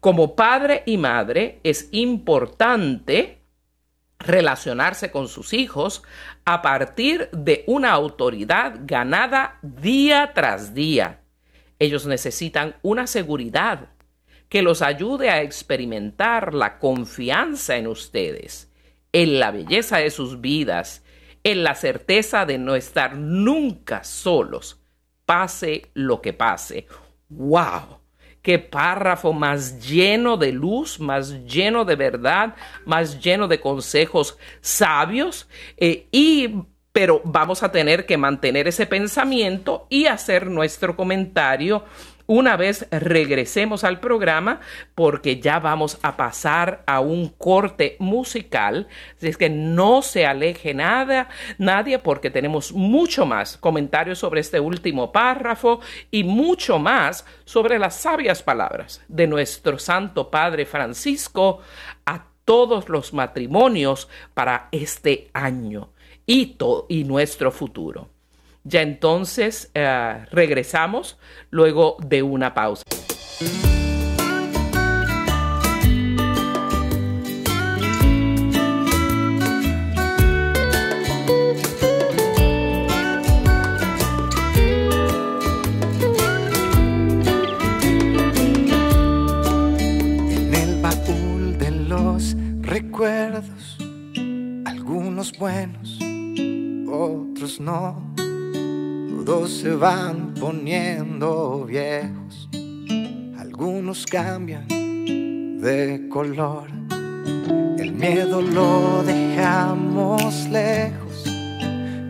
[0.00, 3.41] como padre y madre es importante
[4.22, 6.02] relacionarse con sus hijos
[6.44, 11.20] a partir de una autoridad ganada día tras día.
[11.78, 13.88] Ellos necesitan una seguridad
[14.48, 18.70] que los ayude a experimentar la confianza en ustedes,
[19.12, 21.02] en la belleza de sus vidas,
[21.42, 24.80] en la certeza de no estar nunca solos,
[25.24, 26.86] pase lo que pase.
[27.30, 28.01] ¡Wow!
[28.42, 35.48] Qué párrafo más lleno de luz, más lleno de verdad, más lleno de consejos sabios
[35.76, 41.84] eh, y pero vamos a tener que mantener ese pensamiento y hacer nuestro comentario
[42.26, 44.60] una vez regresemos al programa
[44.94, 48.88] porque ya vamos a pasar a un corte musical.
[49.16, 54.60] Así es que no se aleje nada, nadie, porque tenemos mucho más comentarios sobre este
[54.60, 55.80] último párrafo
[56.10, 61.60] y mucho más sobre las sabias palabras de nuestro Santo Padre Francisco
[62.06, 65.90] a todos los matrimonios para este año
[66.26, 66.56] y,
[66.88, 68.11] y nuestro futuro.
[68.64, 71.18] Ya entonces eh, regresamos
[71.50, 72.84] luego de una pausa.
[92.62, 93.76] Recuerdos,
[94.64, 95.98] algunos buenos,
[96.88, 98.11] otros no
[99.24, 102.48] todos se van poniendo viejos,
[103.38, 104.66] algunos cambian
[105.60, 106.68] de color.
[107.78, 111.24] El miedo lo dejamos lejos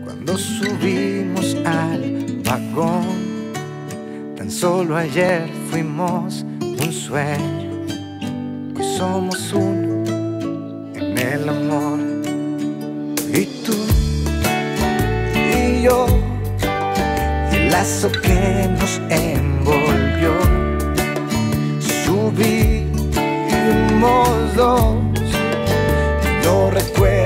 [0.03, 3.53] cuando subimos al vagón.
[4.35, 7.85] Tan solo ayer fuimos un sueño,
[8.75, 10.03] hoy somos uno
[10.95, 11.99] en el amor.
[13.33, 13.75] Y tú
[15.35, 16.32] y yo
[17.73, 20.33] lazo que nos envolvió.
[22.05, 23.07] Subimos
[24.55, 24.95] dos,
[26.45, 27.22] no recuerdo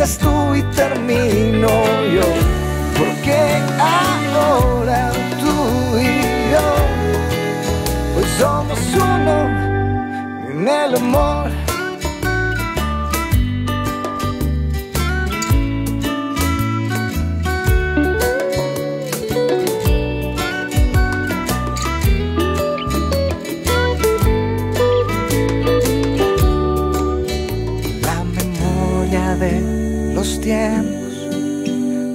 [0.00, 1.68] comienzas tú y termino
[2.14, 2.22] yo,
[2.96, 3.36] porque
[3.78, 6.68] ahora tú y yo,
[8.14, 9.48] pues somos uno
[10.50, 11.50] en el amor.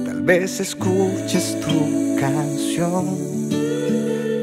[0.04, 3.04] Tal vez escuches tu canción,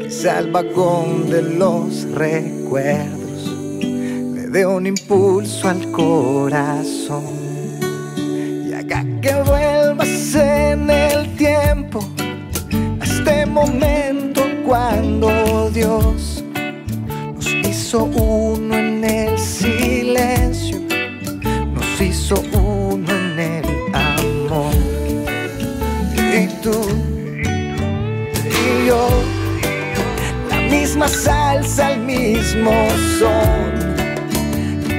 [0.04, 3.50] quizá el de los recuerdos.
[3.82, 7.24] Le dé un impulso al corazón
[8.68, 12.00] y haga que vuelvas en el tiempo
[13.00, 16.44] a este momento cuando Dios
[17.36, 18.23] nos hizo uno
[26.66, 26.70] y
[28.88, 29.10] yo,
[30.50, 32.72] la misma salsa, el mismo
[33.20, 33.96] son,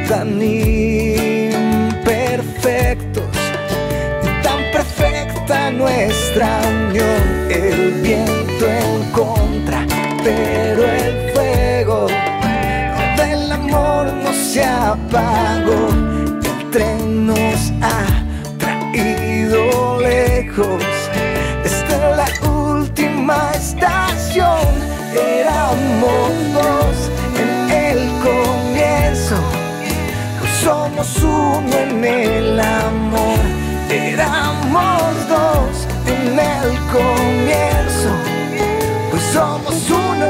[0.06, 3.24] tan imperfectos,
[4.42, 9.86] tan perfecta nuestra unión, el viento en contra,
[10.22, 12.08] pero el fuego
[13.16, 15.88] del amor no se apagó,
[16.44, 18.04] el tren nos ha
[18.58, 20.83] traído lejos.
[31.04, 33.38] Somos uno en el amor.
[33.90, 38.10] Éramos dos en el comienzo.
[39.10, 40.26] Pues somos uno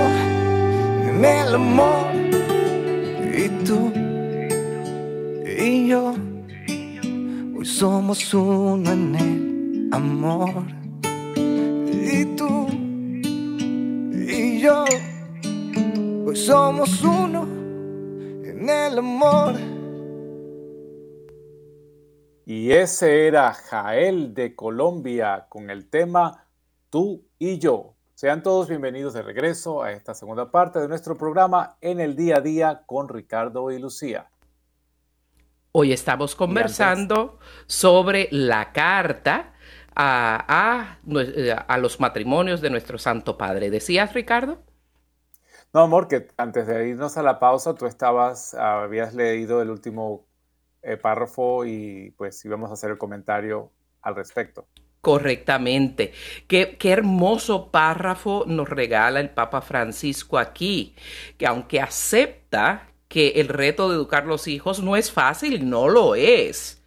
[1.08, 2.06] en el amor.
[3.36, 3.92] Y tú
[5.46, 6.14] y yo.
[7.56, 10.64] Hoy somos uno en el amor.
[11.92, 12.66] Y tú
[14.28, 14.84] y yo.
[16.26, 17.46] Hoy somos uno
[18.44, 19.73] en el amor.
[22.64, 26.46] Y ese era Jael de Colombia con el tema
[26.88, 27.94] Tú y yo.
[28.14, 32.38] Sean todos bienvenidos de regreso a esta segunda parte de nuestro programa en el día
[32.38, 34.30] a día con Ricardo y Lucía.
[35.72, 39.52] Hoy estamos conversando sobre la carta
[39.94, 43.68] a, a, a, los matrimonios de nuestro Santo Padre.
[43.68, 44.62] ¿Decías, Ricardo?
[45.74, 50.24] No, amor, que antes de irnos a la pausa, tú estabas, habías leído el último
[50.84, 53.70] eh, párrafo y pues íbamos a hacer el comentario
[54.02, 54.66] al respecto.
[55.00, 56.12] Correctamente.
[56.46, 60.94] Qué, qué, hermoso párrafo nos regala el Papa Francisco aquí,
[61.36, 66.14] que aunque acepta que el reto de educar los hijos no es fácil, no lo
[66.14, 66.82] es.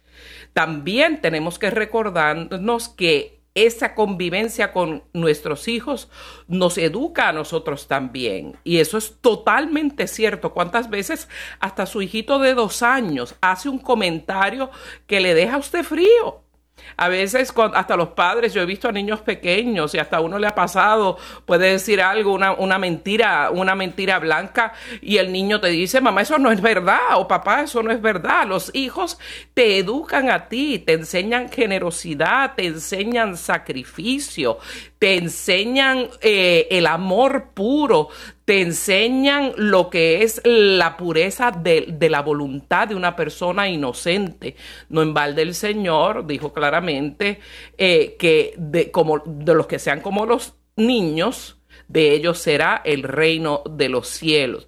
[0.52, 6.08] También tenemos que recordarnos que esa convivencia con nuestros hijos
[6.46, 8.56] nos educa a nosotros también.
[8.64, 10.52] Y eso es totalmente cierto.
[10.52, 11.28] ¿Cuántas veces
[11.60, 14.70] hasta su hijito de dos años hace un comentario
[15.06, 16.47] que le deja a usted frío?
[16.96, 20.46] A veces hasta los padres, yo he visto a niños pequeños y hasta uno le
[20.46, 21.16] ha pasado,
[21.46, 26.22] puede decir algo, una, una, mentira, una mentira blanca y el niño te dice, mamá,
[26.22, 28.46] eso no es verdad o papá, eso no es verdad.
[28.46, 29.18] Los hijos
[29.54, 34.58] te educan a ti, te enseñan generosidad, te enseñan sacrificio,
[34.98, 38.08] te enseñan eh, el amor puro,
[38.44, 44.56] te enseñan lo que es la pureza de, la voluntad de una persona inocente.
[44.88, 47.40] No en balde el Señor dijo claramente
[47.76, 53.02] eh, que de, como, de los que sean como los niños, de ellos será el
[53.02, 54.66] reino de los cielos.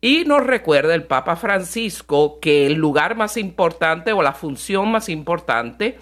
[0.00, 5.08] Y nos recuerda el Papa Francisco que el lugar más importante o la función más
[5.08, 5.96] importante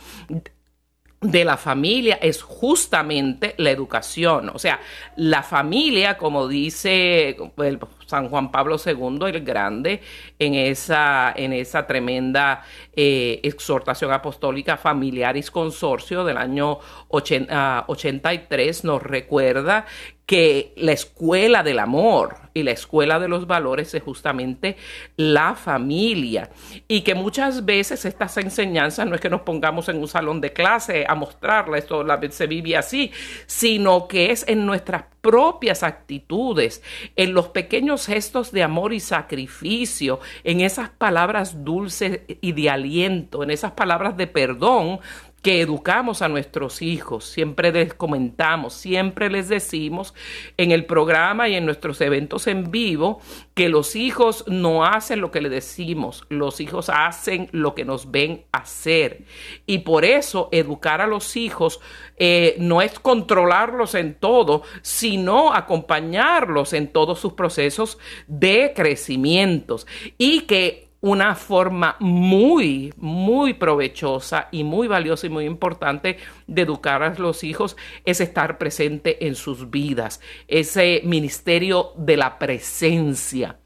[1.21, 4.51] de la familia es justamente la educación.
[4.55, 4.81] O sea,
[5.17, 10.01] la familia, como dice el San Juan Pablo II el Grande,
[10.39, 12.63] en esa, en esa tremenda
[12.95, 19.85] eh, exhortación apostólica Familiaris Consorcio del año 83, nos recuerda
[20.31, 24.77] que la escuela del amor y la escuela de los valores es justamente
[25.17, 26.51] la familia.
[26.87, 30.53] Y que muchas veces estas enseñanzas no es que nos pongamos en un salón de
[30.53, 33.11] clase a mostrarla, esto se vive así,
[33.47, 36.81] sino que es en nuestras propias actitudes,
[37.17, 43.43] en los pequeños gestos de amor y sacrificio, en esas palabras dulces y de aliento,
[43.43, 45.01] en esas palabras de perdón
[45.43, 50.15] que educamos a nuestros hijos, siempre les comentamos, siempre les decimos
[50.59, 53.21] en el programa y en nuestros eventos en vivo
[53.55, 58.11] que los hijos no hacen lo que le decimos, los hijos hacen lo que nos
[58.11, 59.25] ven hacer.
[59.67, 61.81] Y por eso educar a los hijos
[62.17, 69.87] eh, no es controlarlos en todo, sino acompañarlos en todos sus procesos de crecimientos
[70.19, 77.03] y que una forma muy, muy provechosa y muy valiosa y muy importante de educar
[77.03, 83.60] a los hijos es estar presente en sus vidas, ese ministerio de la presencia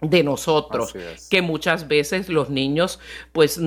[0.00, 0.94] de nosotros,
[1.30, 3.00] que muchas veces los niños,
[3.32, 3.60] pues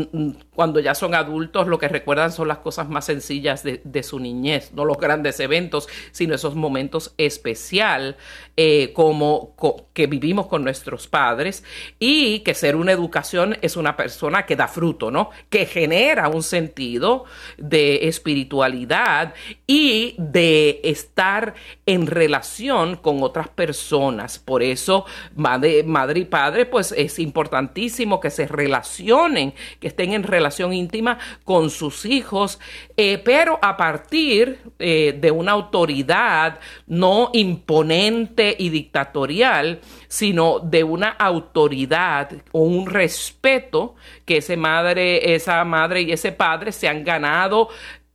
[0.54, 4.72] cuando ya son adultos, lo que recuerdan son las cosas más sencillas de, su niñez,
[4.74, 8.18] no los grandes eventos, sino esos momentos especial
[8.56, 9.56] eh, como
[9.94, 11.64] que vivimos con nuestros padres
[12.00, 15.32] y que ser una educación es una persona que da fruto, ¿no?
[15.50, 17.26] Que genera un sentido
[17.58, 19.34] de espiritualidad
[19.66, 21.54] y de estar
[21.86, 24.40] en relación con otras personas.
[24.40, 25.06] Por eso,
[25.36, 31.18] madre, madre y padre, pues es importantísimo que se relacionen, que estén en relación íntima
[31.44, 32.60] con sus hijos,
[32.96, 41.10] eh, pero a partir eh, de una autoridad no imponente y dictatorial, sino de una
[41.10, 47.70] autoridad o un respeto que ese madre, esa madre y ese padre se han ganado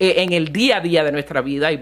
[0.05, 1.79] eh, en el día a día de nuestra vida y,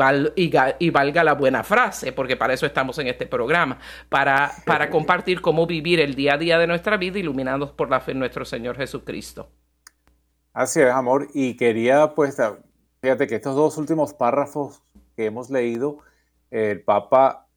[0.79, 5.41] y, valga la buena frase, porque para eso estamos en este programa, para, para compartir
[5.41, 8.45] cómo vivir el día a día de nuestra vida iluminados por la fe en nuestro
[8.45, 9.49] Señor Jesucristo.
[10.53, 11.27] Así es, amor.
[11.35, 12.37] Y quería, pues,
[13.01, 14.83] fíjate que estos dos últimos párrafos
[15.17, 15.99] que hemos leído,
[16.53, 17.49] el Papa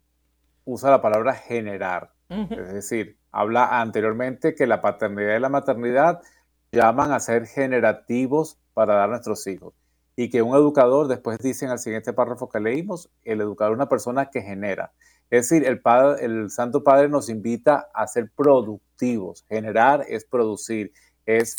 [0.63, 2.11] usa la palabra generar.
[2.29, 6.23] Es decir, habla anteriormente que la paternidad y la maternidad
[6.71, 9.75] llaman a ser generativos para dar a nuestros hijos
[10.15, 13.77] y que un educador, después dice en el siguiente párrafo que leímos, el educador es
[13.77, 14.93] una persona que genera.
[15.29, 19.43] Es decir, el, padre, el Santo Padre nos invita a ser productivos.
[19.49, 20.93] Generar es producir,
[21.25, 21.55] es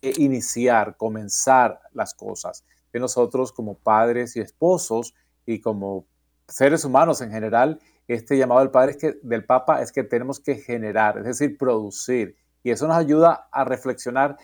[0.00, 2.64] eh, iniciar, comenzar las cosas.
[2.92, 6.06] De nosotros como padres y esposos y como
[6.46, 10.40] seres humanos en general, este llamado del Padre es que, del Papa es que tenemos
[10.40, 12.36] que generar, es decir, producir.
[12.62, 14.36] Y eso nos ayuda a reflexionar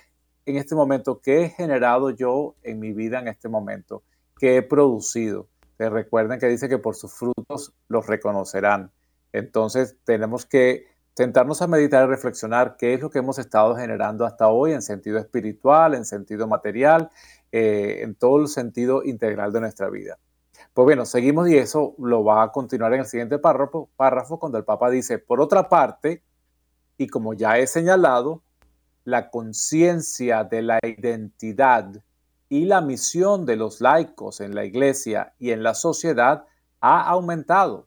[0.46, 4.02] en este momento, ¿qué he generado yo en mi vida en este momento?
[4.38, 5.48] ¿Qué he producido?
[5.78, 8.92] Que recuerden que dice que por sus frutos los reconocerán.
[9.32, 14.24] Entonces tenemos que sentarnos a meditar y reflexionar qué es lo que hemos estado generando
[14.24, 17.10] hasta hoy en sentido espiritual, en sentido material,
[17.52, 20.18] eh, en todo el sentido integral de nuestra vida.
[20.72, 24.58] Pues bueno, seguimos y eso lo va a continuar en el siguiente párrafo, párrafo cuando
[24.58, 26.22] el Papa dice, por otra parte,
[26.96, 28.42] y como ya he señalado,
[29.04, 31.92] la conciencia de la identidad
[32.48, 36.44] y la misión de los laicos en la iglesia y en la sociedad
[36.80, 37.86] ha aumentado.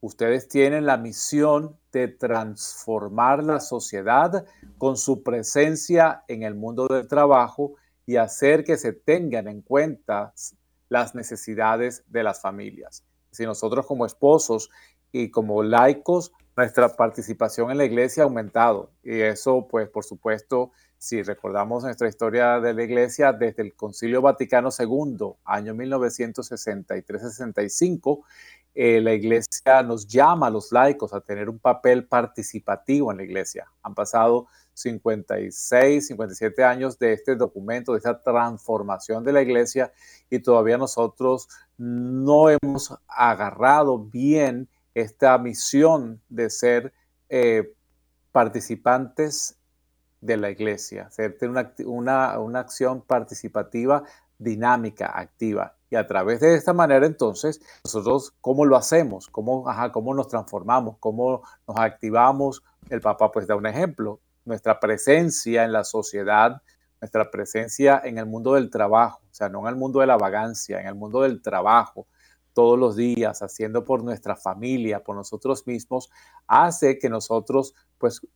[0.00, 4.44] Ustedes tienen la misión de transformar la sociedad
[4.78, 7.74] con su presencia en el mundo del trabajo
[8.04, 10.32] y hacer que se tengan en cuenta
[10.88, 13.04] las necesidades de las familias.
[13.30, 14.70] Si nosotros como esposos
[15.10, 20.72] y como laicos, nuestra participación en la iglesia ha aumentado y eso pues por supuesto
[20.98, 28.24] si recordamos nuestra historia de la Iglesia, desde el Concilio Vaticano II, año 1963-65,
[28.74, 33.24] eh, la Iglesia nos llama a los laicos a tener un papel participativo en la
[33.24, 33.66] Iglesia.
[33.82, 39.92] Han pasado 56, 57 años de este documento, de esta transformación de la Iglesia
[40.28, 41.48] y todavía nosotros
[41.78, 46.94] no hemos agarrado bien esta misión de ser
[47.28, 47.74] eh,
[48.32, 49.58] participantes
[50.22, 54.04] de la iglesia, hacer una, una, acción participativa
[54.38, 55.76] dinámica, activa.
[55.90, 59.28] Y a través de esta manera, entonces, nosotros, ¿cómo lo hacemos?
[59.28, 60.96] ¿Cómo, ajá, cómo nos transformamos?
[60.98, 62.62] ¿Cómo nos activamos?
[62.88, 64.20] El Papa, pues, da un ejemplo.
[64.46, 66.62] Nuestra presencia en la sociedad,
[67.02, 70.16] nuestra presencia en el mundo del trabajo, o sea, no en el mundo de la
[70.16, 72.06] vagancia, en el mundo del trabajo,
[72.56, 76.08] todos los días, haciendo por nuestra familia, por nosotros mismos,
[76.46, 78.26] hace que nosotros, pues,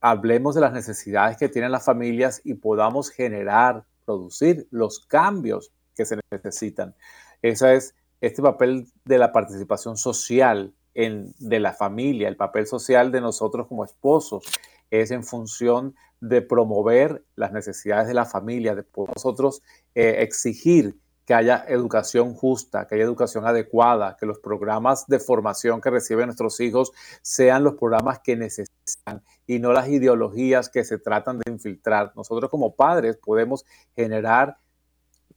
[0.00, 6.04] hablemos de las necesidades que tienen las familias y podamos generar, producir los cambios que
[6.04, 6.94] se necesitan.
[7.42, 13.10] Ese es este papel de la participación social en, de la familia, el papel social
[13.10, 14.44] de nosotros como esposos,
[14.92, 19.60] es en función de promover las necesidades de la familia, de nosotros
[19.96, 20.96] eh, exigir
[21.26, 26.26] que haya educación justa, que haya educación adecuada, que los programas de formación que reciben
[26.26, 31.50] nuestros hijos sean los programas que necesitan y no las ideologías que se tratan de
[31.50, 32.12] infiltrar.
[32.14, 33.66] Nosotros como padres podemos
[33.96, 34.56] generar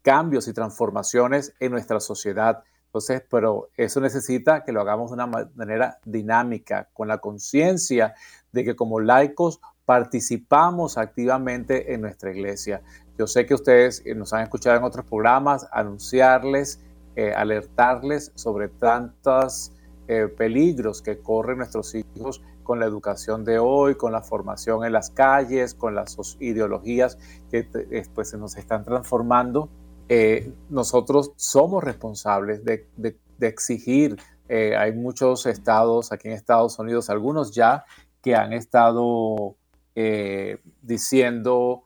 [0.04, 2.64] cambios y transformaciones en nuestra sociedad.
[2.86, 8.14] Entonces, pero eso necesita que lo hagamos de una manera dinámica, con la conciencia
[8.52, 9.60] de que como laicos
[9.90, 12.84] participamos activamente en nuestra iglesia.
[13.18, 16.80] Yo sé que ustedes eh, nos han escuchado en otros programas anunciarles,
[17.16, 19.72] eh, alertarles sobre tantos
[20.08, 24.94] eh, peligros que corren nuestros hijos con la educación de hoy, con la formación en
[24.94, 27.18] las calles, con las ideologías
[27.50, 29.70] que después se nos están transformando.
[30.70, 34.18] nosotros somos responsables de exigir.
[34.48, 37.86] hay muchos estados aquí en Estados Unidos, algunos ya,
[38.22, 39.56] que han estado
[40.82, 41.84] diciendo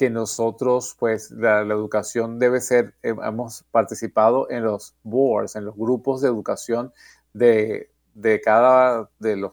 [0.00, 5.76] que nosotros, pues la, educación debe ser, eh, hemos participado en los boards, en los
[5.76, 6.90] grupos de educación
[7.34, 9.52] de, de cada de, los,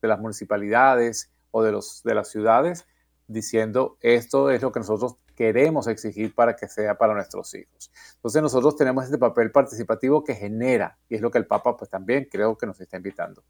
[0.00, 2.86] de las municipalidades o de, los, de las ciudades,
[3.28, 7.92] diciendo esto es lo que nosotros queremos exigir para que sea para nuestros hijos.
[8.14, 11.90] Entonces nosotros tenemos este papel participativo que genera, y es lo que el Papa pues
[11.90, 13.44] también creo que nos está invitando.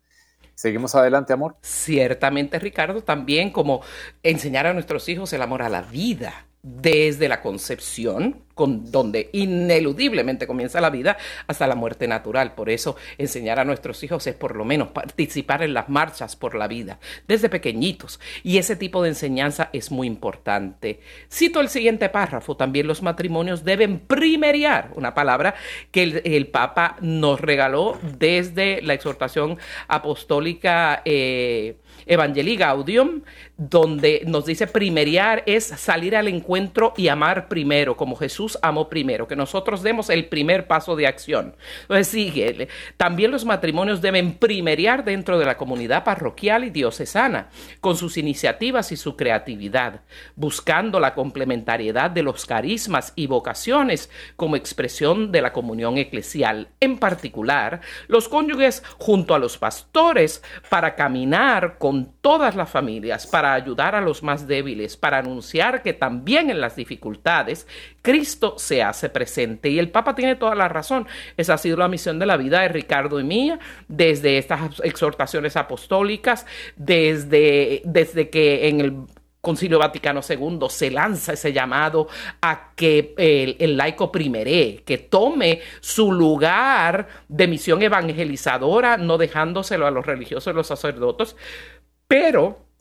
[0.63, 1.57] Seguimos adelante, amor.
[1.61, 3.83] Ciertamente, Ricardo, también como
[4.23, 10.81] enseñar a nuestros hijos el amor a la vida desde la concepción, donde ineludiblemente comienza
[10.81, 12.55] la vida, hasta la muerte natural.
[12.55, 16.55] Por eso enseñar a nuestros hijos es por lo menos participar en las marchas por
[16.55, 18.21] la vida, desde pequeñitos.
[18.43, 21.01] Y ese tipo de enseñanza es muy importante.
[21.31, 25.55] Cito el siguiente párrafo, también los matrimonios deben primeriar, una palabra
[25.91, 31.03] que el, Papa nos regaló desde la exhortación apostólica.
[31.05, 31.77] Eh,
[32.07, 32.59] Evangelii
[33.57, 38.17] donde nos dice primeriar es salir al encuentro y amar primero, como
[38.63, 41.57] Amó primero, que nosotros demos el primer paso de acción.
[41.83, 47.49] Entonces sigue, también los matrimonios deben primeriar dentro de la comunidad parroquial y diocesana,
[47.81, 50.03] con sus iniciativas y su creatividad,
[50.37, 56.69] buscando la complementariedad de los carismas y vocaciones como expresión de la comunión eclesial.
[56.81, 63.55] En particular, los cónyuges junto a los pastores para caminar con todas las familias para
[63.55, 67.67] ayudar a los más débiles, para anunciar que también en las dificultades
[68.03, 69.71] Cristo se hace presente.
[69.71, 71.07] Y el Papa tiene toda la razón.
[71.37, 75.57] Esa ha sido la misión de la vida de Ricardo y mía, desde estas exhortaciones
[75.57, 76.47] apostólicas,
[76.77, 78.97] desde, desde que en el
[79.43, 82.07] Concilio Vaticano II se lanza ese llamado
[82.41, 83.13] a que
[83.59, 90.53] el, laico primeré, que tome su lugar de misión evangelizadora, no dejándoselo a los religiosos
[90.53, 91.35] y los sacerdotes,
[92.07, 92.72] pero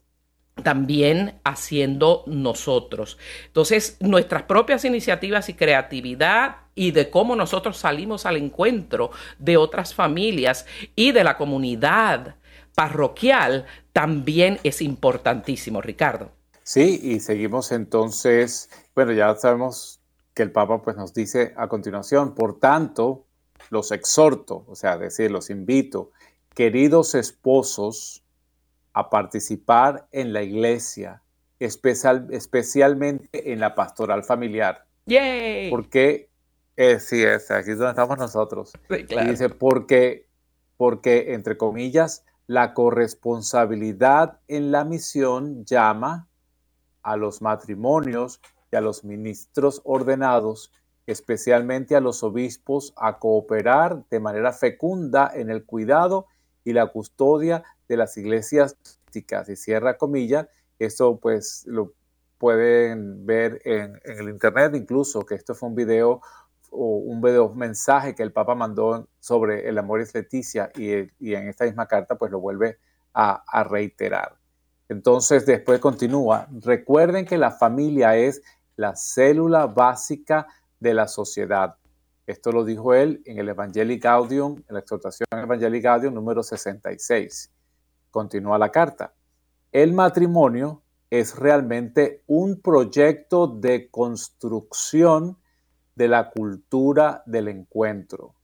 [0.63, 3.17] también haciendo nosotros.
[3.47, 9.93] Entonces, nuestras propias iniciativas y creatividad y de cómo nosotros salimos al encuentro de otras
[9.93, 12.35] familias y de la comunidad
[12.75, 16.31] parroquial también es importantísimo, Ricardo.
[16.63, 19.99] Sí, y seguimos entonces, bueno, ya sabemos
[20.33, 23.25] que el Papa pues nos dice a continuación, por tanto,
[23.69, 26.11] los exhorto, o sea, decir, los invito,
[26.53, 28.20] queridos esposos,
[28.93, 31.21] a participar en la iglesia,
[31.59, 34.85] especial, especialmente en la pastoral familiar.
[35.05, 35.69] ¡Yay!
[35.69, 36.29] Porque,
[36.75, 38.73] eh, sí, es, aquí es donde estamos nosotros.
[38.89, 40.27] Y dice, porque,
[40.77, 46.27] porque, entre comillas, la corresponsabilidad en la misión llama
[47.01, 50.71] a los matrimonios y a los ministros ordenados,
[51.07, 56.27] especialmente a los obispos, a cooperar de manera fecunda en el cuidado
[56.63, 58.77] y la custodia de las iglesias
[59.13, 60.47] y cierra comillas,
[60.79, 61.93] esto pues lo
[62.37, 66.21] pueden ver en, el internet incluso, que esto fue un video
[66.71, 71.49] o un video mensaje que el Papa mandó sobre el amor es Leticia y, en
[71.49, 72.79] esta misma carta pues lo vuelve
[73.13, 74.37] a, a reiterar.
[74.87, 78.41] Entonces después continúa, recuerden que la familia es
[78.77, 80.47] la célula básica
[80.79, 81.75] de la sociedad.
[82.25, 87.51] Esto lo dijo él en el Evangelii Gaudium, en la exhortación Evangelii Gaudium número 66.
[88.11, 89.13] Continúa la carta.
[89.71, 95.37] El matrimonio es realmente un proyecto de construcción
[95.95, 98.35] de la cultura del encuentro.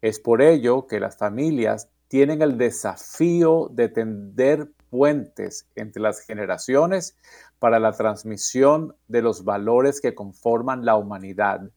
[0.00, 7.16] Es por ello que las familias tienen el desafío de tender puentes entre las generaciones
[7.58, 11.70] para la transmisión de los valores que conforman la humanidad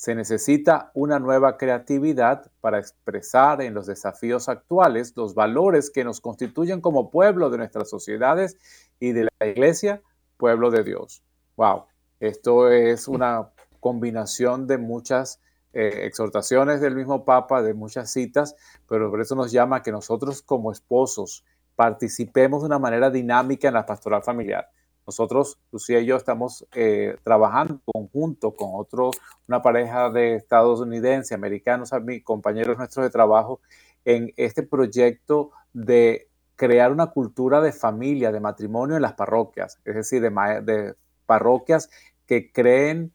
[0.00, 6.22] se necesita una nueva creatividad para expresar en los desafíos actuales los valores que nos
[6.22, 8.56] constituyen como pueblo de nuestras sociedades
[8.98, 10.00] y de la iglesia,
[10.38, 11.22] pueblo de Dios.
[11.58, 11.84] Wow,
[12.18, 15.38] esto es una combinación de muchas
[15.74, 18.56] eh, exhortaciones del mismo Papa, de muchas citas,
[18.88, 21.44] pero por eso nos llama que nosotros como esposos
[21.76, 24.70] participemos de una manera dinámica en la pastoral familiar.
[25.06, 29.16] Nosotros, Lucía y yo, estamos eh, trabajando conjunto con otros,
[29.48, 31.90] una pareja de estadounidenses, americanos,
[32.22, 33.60] compañeros nuestros de trabajo,
[34.04, 39.94] en este proyecto de crear una cultura de familia, de matrimonio en las parroquias, es
[39.94, 40.94] decir, de,
[41.26, 41.90] parroquias
[42.26, 43.12] que creen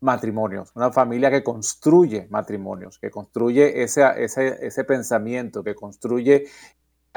[0.00, 6.46] matrimonios, una familia que construye matrimonios, que construye ese, ese, pensamiento, que construye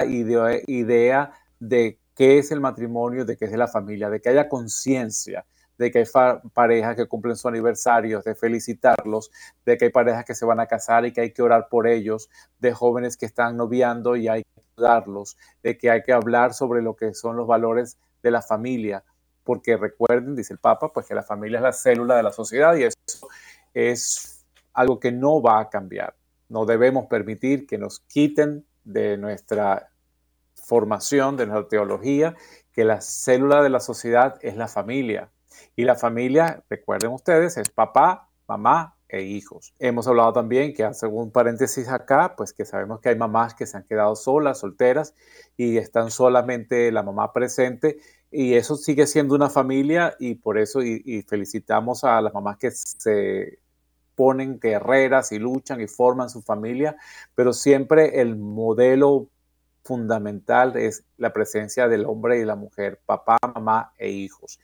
[0.08, 4.48] idea, idea de qué es el matrimonio, de qué es la familia, de que haya
[4.50, 5.46] conciencia,
[5.78, 6.06] de que hay
[6.54, 9.32] parejas que cumplen su aniversario, de felicitarlos,
[9.66, 11.88] de que hay parejas que se van a casar y que hay que orar por
[11.88, 16.54] ellos, de jóvenes que están noviando y hay que ayudarlos, de que hay que hablar
[16.54, 19.04] sobre lo que son los valores de la familia,
[19.44, 22.76] porque recuerden, dice el Papa, pues que la familia es la célula de la sociedad
[22.76, 23.28] y eso
[23.74, 26.16] es algo que no va a cambiar.
[26.48, 29.90] No debemos permitir que nos quiten de nuestra
[30.66, 32.36] formación de nuestra teología,
[32.72, 35.32] que la célula de la sociedad es la familia.
[35.76, 39.74] Y la familia, recuerden ustedes, es papá, mamá e hijos.
[39.80, 43.78] Hemos hablado también que un paréntesis acá, pues que sabemos que hay mamás que se
[43.78, 45.14] han quedado solas, solteras,
[45.56, 47.98] y están solamente la mamá presente,
[48.32, 52.72] y eso sigue siendo una familia, y por eso, y felicitamos a las mamás que
[52.72, 53.60] se
[54.16, 56.96] ponen guerreras y luchan y forman su familia,
[57.36, 59.28] pero siempre el modelo
[59.86, 64.60] fundamental es la presencia del hombre y la mujer, papá, mamá e hijos.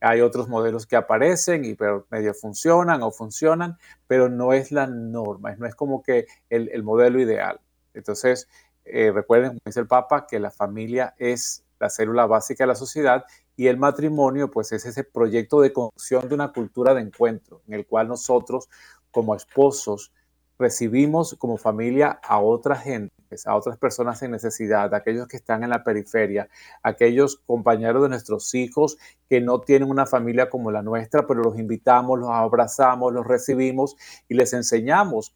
[0.00, 4.86] Hay otros modelos que aparecen y pero medio funcionan o funcionan, pero no es la
[4.86, 7.58] norma, no es como que el, modelo ideal.
[7.94, 8.48] Entonces,
[8.84, 12.74] eh, recuerden, como dice el Papa, que la familia es la célula básica de la
[12.74, 13.24] sociedad
[13.56, 17.74] y el matrimonio, pues es ese proyecto de construcción de una cultura de encuentro en
[17.74, 18.68] el cual nosotros
[19.10, 20.12] como esposos
[20.58, 23.14] recibimos como familia a otra gente,
[23.44, 26.48] a otras personas en necesidad, a aquellos que están en la periferia,
[26.82, 31.58] aquellos compañeros de nuestros hijos que no tienen una familia como la nuestra, pero los
[31.58, 33.96] invitamos, los abrazamos, los recibimos
[34.28, 35.34] y les enseñamos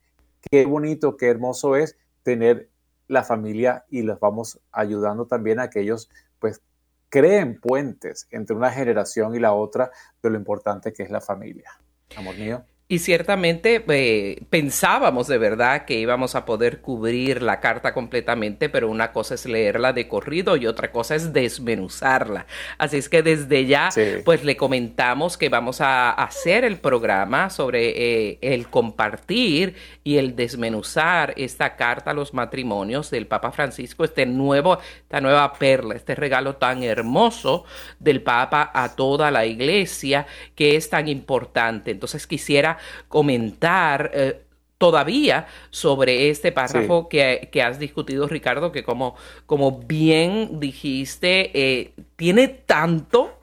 [0.51, 2.71] qué bonito, qué hermoso es tener
[3.09, 6.63] la familia y los vamos ayudando también a que ellos pues
[7.09, 9.91] creen puentes entre una generación y la otra
[10.23, 11.71] de lo importante que es la familia.
[12.17, 12.65] Amor mío.
[12.91, 18.91] Y ciertamente eh, pensábamos de verdad que íbamos a poder cubrir la carta completamente, pero
[18.91, 22.47] una cosa es leerla de corrido y otra cosa es desmenuzarla.
[22.79, 23.91] Así es que desde ya,
[24.25, 30.35] pues le comentamos que vamos a hacer el programa sobre eh, el compartir y el
[30.35, 36.17] desmenuzar esta carta a los matrimonios del Papa Francisco, este nuevo, esta nueva perla, este
[36.17, 37.63] regalo tan hermoso
[38.01, 40.27] del Papa a toda la iglesia
[40.57, 41.93] que es tan importante.
[41.93, 44.43] Entonces quisiera comentar eh,
[44.79, 49.15] todavía sobre este párrafo que, has discutido, Ricardo, que como,
[49.47, 53.37] como bien dijiste, eh, tiene tanto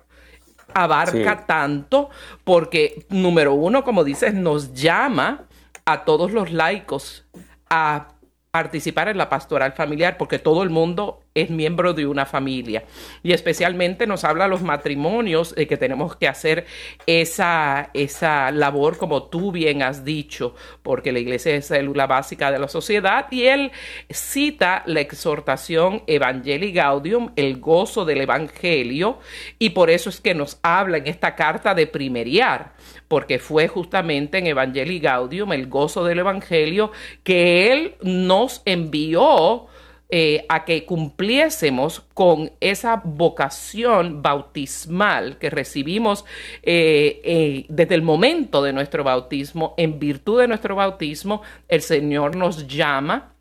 [0.74, 2.10] abarca tanto
[2.44, 5.46] porque, número uno, como dices, nos llama
[5.86, 7.26] a todos los laicos
[7.70, 8.10] a
[8.58, 12.86] participar en la pastoral familiar porque todo el mundo es miembro de una familia.
[13.22, 16.66] Y especialmente nos habla los matrimonios de que tenemos que hacer
[17.06, 22.58] esa, esa labor como tú bien has dicho, porque la iglesia es célula básica de
[22.58, 23.72] la sociedad y él
[24.10, 29.20] cita la exhortación Evangelii Gaudium, el gozo del Evangelio,
[29.60, 32.74] y por eso es que nos habla en esta carta de primeriar,
[33.08, 36.92] porque fue justamente en Evangelii Gaudium, el gozo del Evangelio,
[37.24, 39.68] que él nos envió
[40.10, 46.24] eh, a que cumpliésemos con esa vocación bautismal que recibimos
[46.64, 52.38] eh, eh, desde el momento de nuestro bautismo, en virtud de nuestro bautismo, el Señor
[52.38, 53.34] nos llama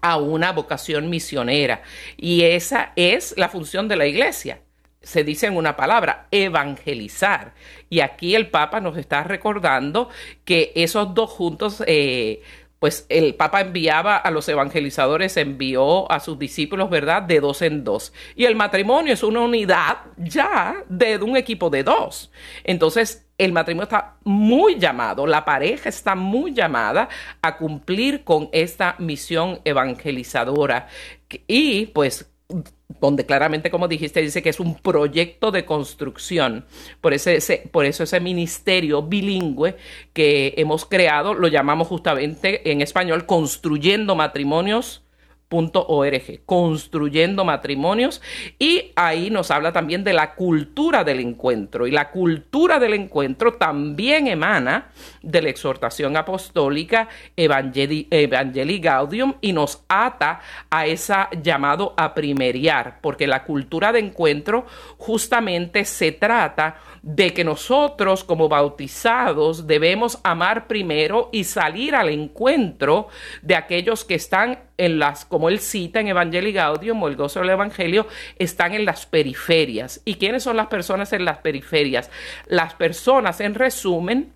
[0.00, 1.82] a una vocación misionera
[2.16, 4.60] y esa es la función de la iglesia.
[5.00, 7.54] Se dice en una palabra, evangelizar.
[7.88, 10.08] Y aquí el Papa nos está recordando
[10.44, 11.82] que esos dos juntos
[12.78, 17.22] pues el Papa enviaba a los evangelizadores, envió a sus discípulos, ¿verdad?
[17.22, 18.12] De dos en dos.
[18.36, 22.30] Y el matrimonio es una unidad ya de un equipo de dos.
[22.62, 27.08] Entonces, el matrimonio está muy llamado, la pareja está muy llamada
[27.42, 30.86] a cumplir con esta misión evangelizadora.
[31.48, 32.30] Y pues
[33.00, 36.64] donde claramente, como dijiste, dice que es un proyecto de construcción.
[37.00, 39.76] Por, ese, por eso ese ministerio bilingüe
[40.12, 45.04] que hemos creado lo llamamos justamente en español construyendo matrimonios
[45.48, 48.20] .org, construyendo matrimonios.
[48.58, 51.86] Y ahí nos habla también de la cultura del encuentro.
[51.86, 54.88] Y la cultura del encuentro también emana
[55.22, 60.40] de la exhortación apostólica Evangelii, Gaudium y nos ata
[60.70, 67.44] a esa llamado a primeriar porque la cultura de encuentro justamente se trata de que
[67.44, 73.08] nosotros como bautizados debemos amar primero y salir al encuentro
[73.42, 77.40] de aquellos que están en las, como él cita en Evangelii Gaudium o el gozo
[77.40, 78.06] del Evangelio,
[78.38, 80.00] están en las periferias.
[80.04, 82.10] ¿Y quiénes son las personas en las periferias?
[82.46, 84.32] Las personas, en resumen,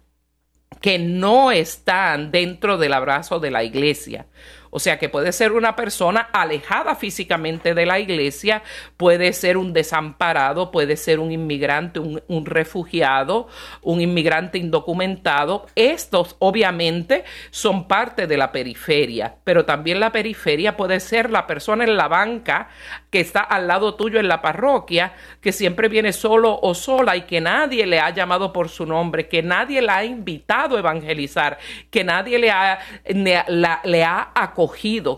[0.81, 4.27] que no están dentro del abrazo de la iglesia.
[4.75, 8.63] O sea que puede ser una persona alejada físicamente de la iglesia,
[8.97, 13.49] puede ser un desamparado, puede ser un inmigrante, un, refugiado,
[13.83, 15.67] un inmigrante indocumentado.
[15.75, 21.85] Estos obviamente son parte de la periferia, pero también la periferia puede ser la persona
[21.85, 22.71] en la banca
[23.11, 25.13] que está al lado tuyo en la parroquia,
[25.43, 29.29] que siempre viene solo o sola y que nadie le ha llamado por su nombre,
[29.29, 31.59] que nadie la ha invitado a evangelizar,
[31.91, 32.79] que nadie le ha,
[33.85, 34.62] le ha acogido,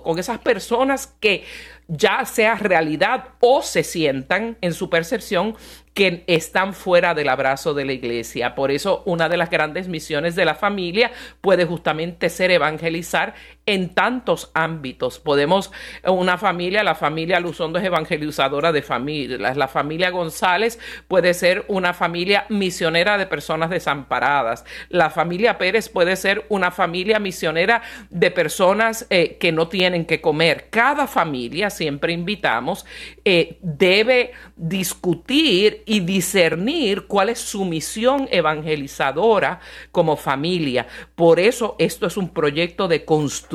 [0.02, 1.44] con esas personas que
[1.86, 5.54] ya sea realidad o se sientan en su percepción
[5.92, 8.54] que están fuera del abrazo de la iglesia.
[8.54, 13.34] Por eso una de las grandes misiones de la familia puede justamente ser evangelizar
[13.66, 15.18] en tantos ámbitos.
[15.18, 15.72] Podemos,
[16.06, 21.94] una familia, la familia Luzondo es evangelizadora de familias, la familia González puede ser una
[21.94, 29.06] familia misionera de personas desamparadas, la familia Pérez puede ser una familia misionera de personas
[29.08, 30.68] eh, que no tienen que comer.
[30.70, 32.84] Cada familia, siempre invitamos,
[33.24, 39.60] eh, debe discutir y discernir cuál es su misión evangelizadora
[39.90, 40.86] como familia.
[41.14, 43.53] Por eso esto es un proyecto de construcción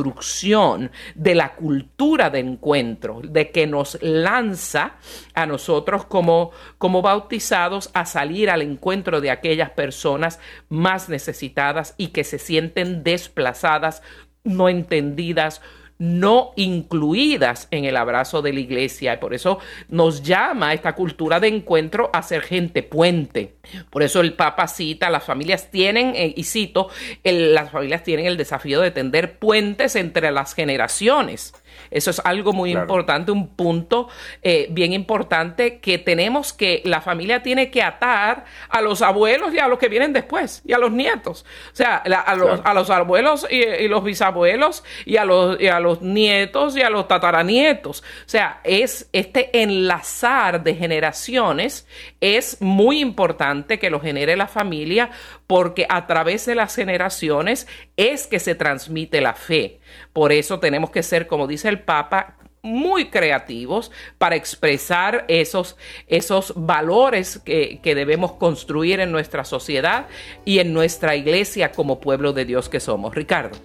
[1.16, 4.96] de la cultura de encuentro, de que nos lanza
[5.34, 10.40] a nosotros como, como bautizados a salir al encuentro de aquellas personas
[10.70, 14.02] más necesitadas y que se sienten desplazadas,
[14.44, 15.62] no entendidas,
[16.00, 19.14] no incluidas en el abrazo de la iglesia.
[19.14, 23.56] Y por eso nos llama esta cultura de encuentro a ser gente puente.
[23.90, 26.90] Por eso el Papa cita, las familias tienen, eh, y cito,
[27.24, 31.54] las familias tienen el desafío de tender puentes entre las generaciones.
[31.92, 34.10] Eso es algo muy importante, un punto
[34.42, 39.60] eh, bien importante que tenemos que, la familia tiene que atar a los abuelos y
[39.60, 41.46] a los que vienen después y a los nietos.
[41.72, 45.80] O sea, a, los, a, los, abuelos y, los bisabuelos y a los, y a
[45.80, 48.02] los nietos y a los tataranietos.
[48.02, 51.88] O sea, es este enlazar de generaciones
[52.22, 55.10] es muy importante que lo genere la familia
[55.50, 57.66] porque a través de las generaciones
[57.98, 59.80] es que se transmite la fe.
[60.14, 65.76] Por eso tenemos que ser, como dice el Papa, muy creativos para expresar esos,
[66.06, 70.06] esos valores que, que, debemos construir en nuestra sociedad
[70.46, 73.16] y en nuestra iglesia como pueblo de Dios que somos.
[73.16, 73.58] Ricardo.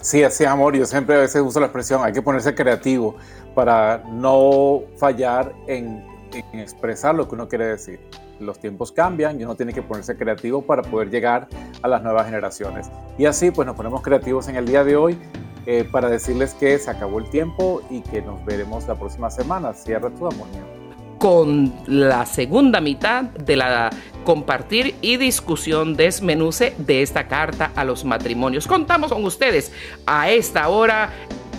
[0.00, 0.76] Sí, así es, amor.
[0.76, 3.16] Yo siempre a veces uso la expresión, hay que ponerse creativo
[3.54, 8.00] para no fallar en, en expresar lo que uno quiere decir
[8.40, 11.48] los tiempos cambian y uno tiene que ponerse creativo para poder llegar
[11.82, 12.90] a las nuevas generaciones.
[13.18, 15.18] Y así pues nos ponemos creativos en el día de hoy
[15.66, 19.72] eh, para decirles que se acabó el tiempo y que nos veremos la próxima semana.
[19.72, 20.76] Cierra tu amonio
[21.18, 23.90] con la segunda mitad de la
[24.24, 28.66] compartir y discusión desmenuce de esta carta a los matrimonios.
[28.66, 29.72] Contamos con ustedes
[30.04, 31.10] a esta hora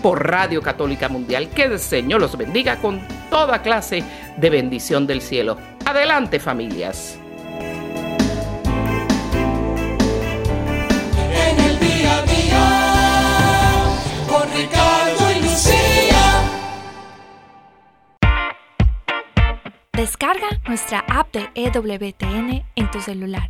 [0.01, 1.49] por Radio Católica Mundial.
[1.49, 4.03] Que el Señor los bendiga con toda clase
[4.37, 5.57] de bendición del cielo.
[5.85, 7.17] Adelante familias.
[11.33, 12.67] En el día a día,
[14.29, 16.43] con Ricardo y Lucía.
[19.93, 23.49] Descarga nuestra app de EWTN en tu celular,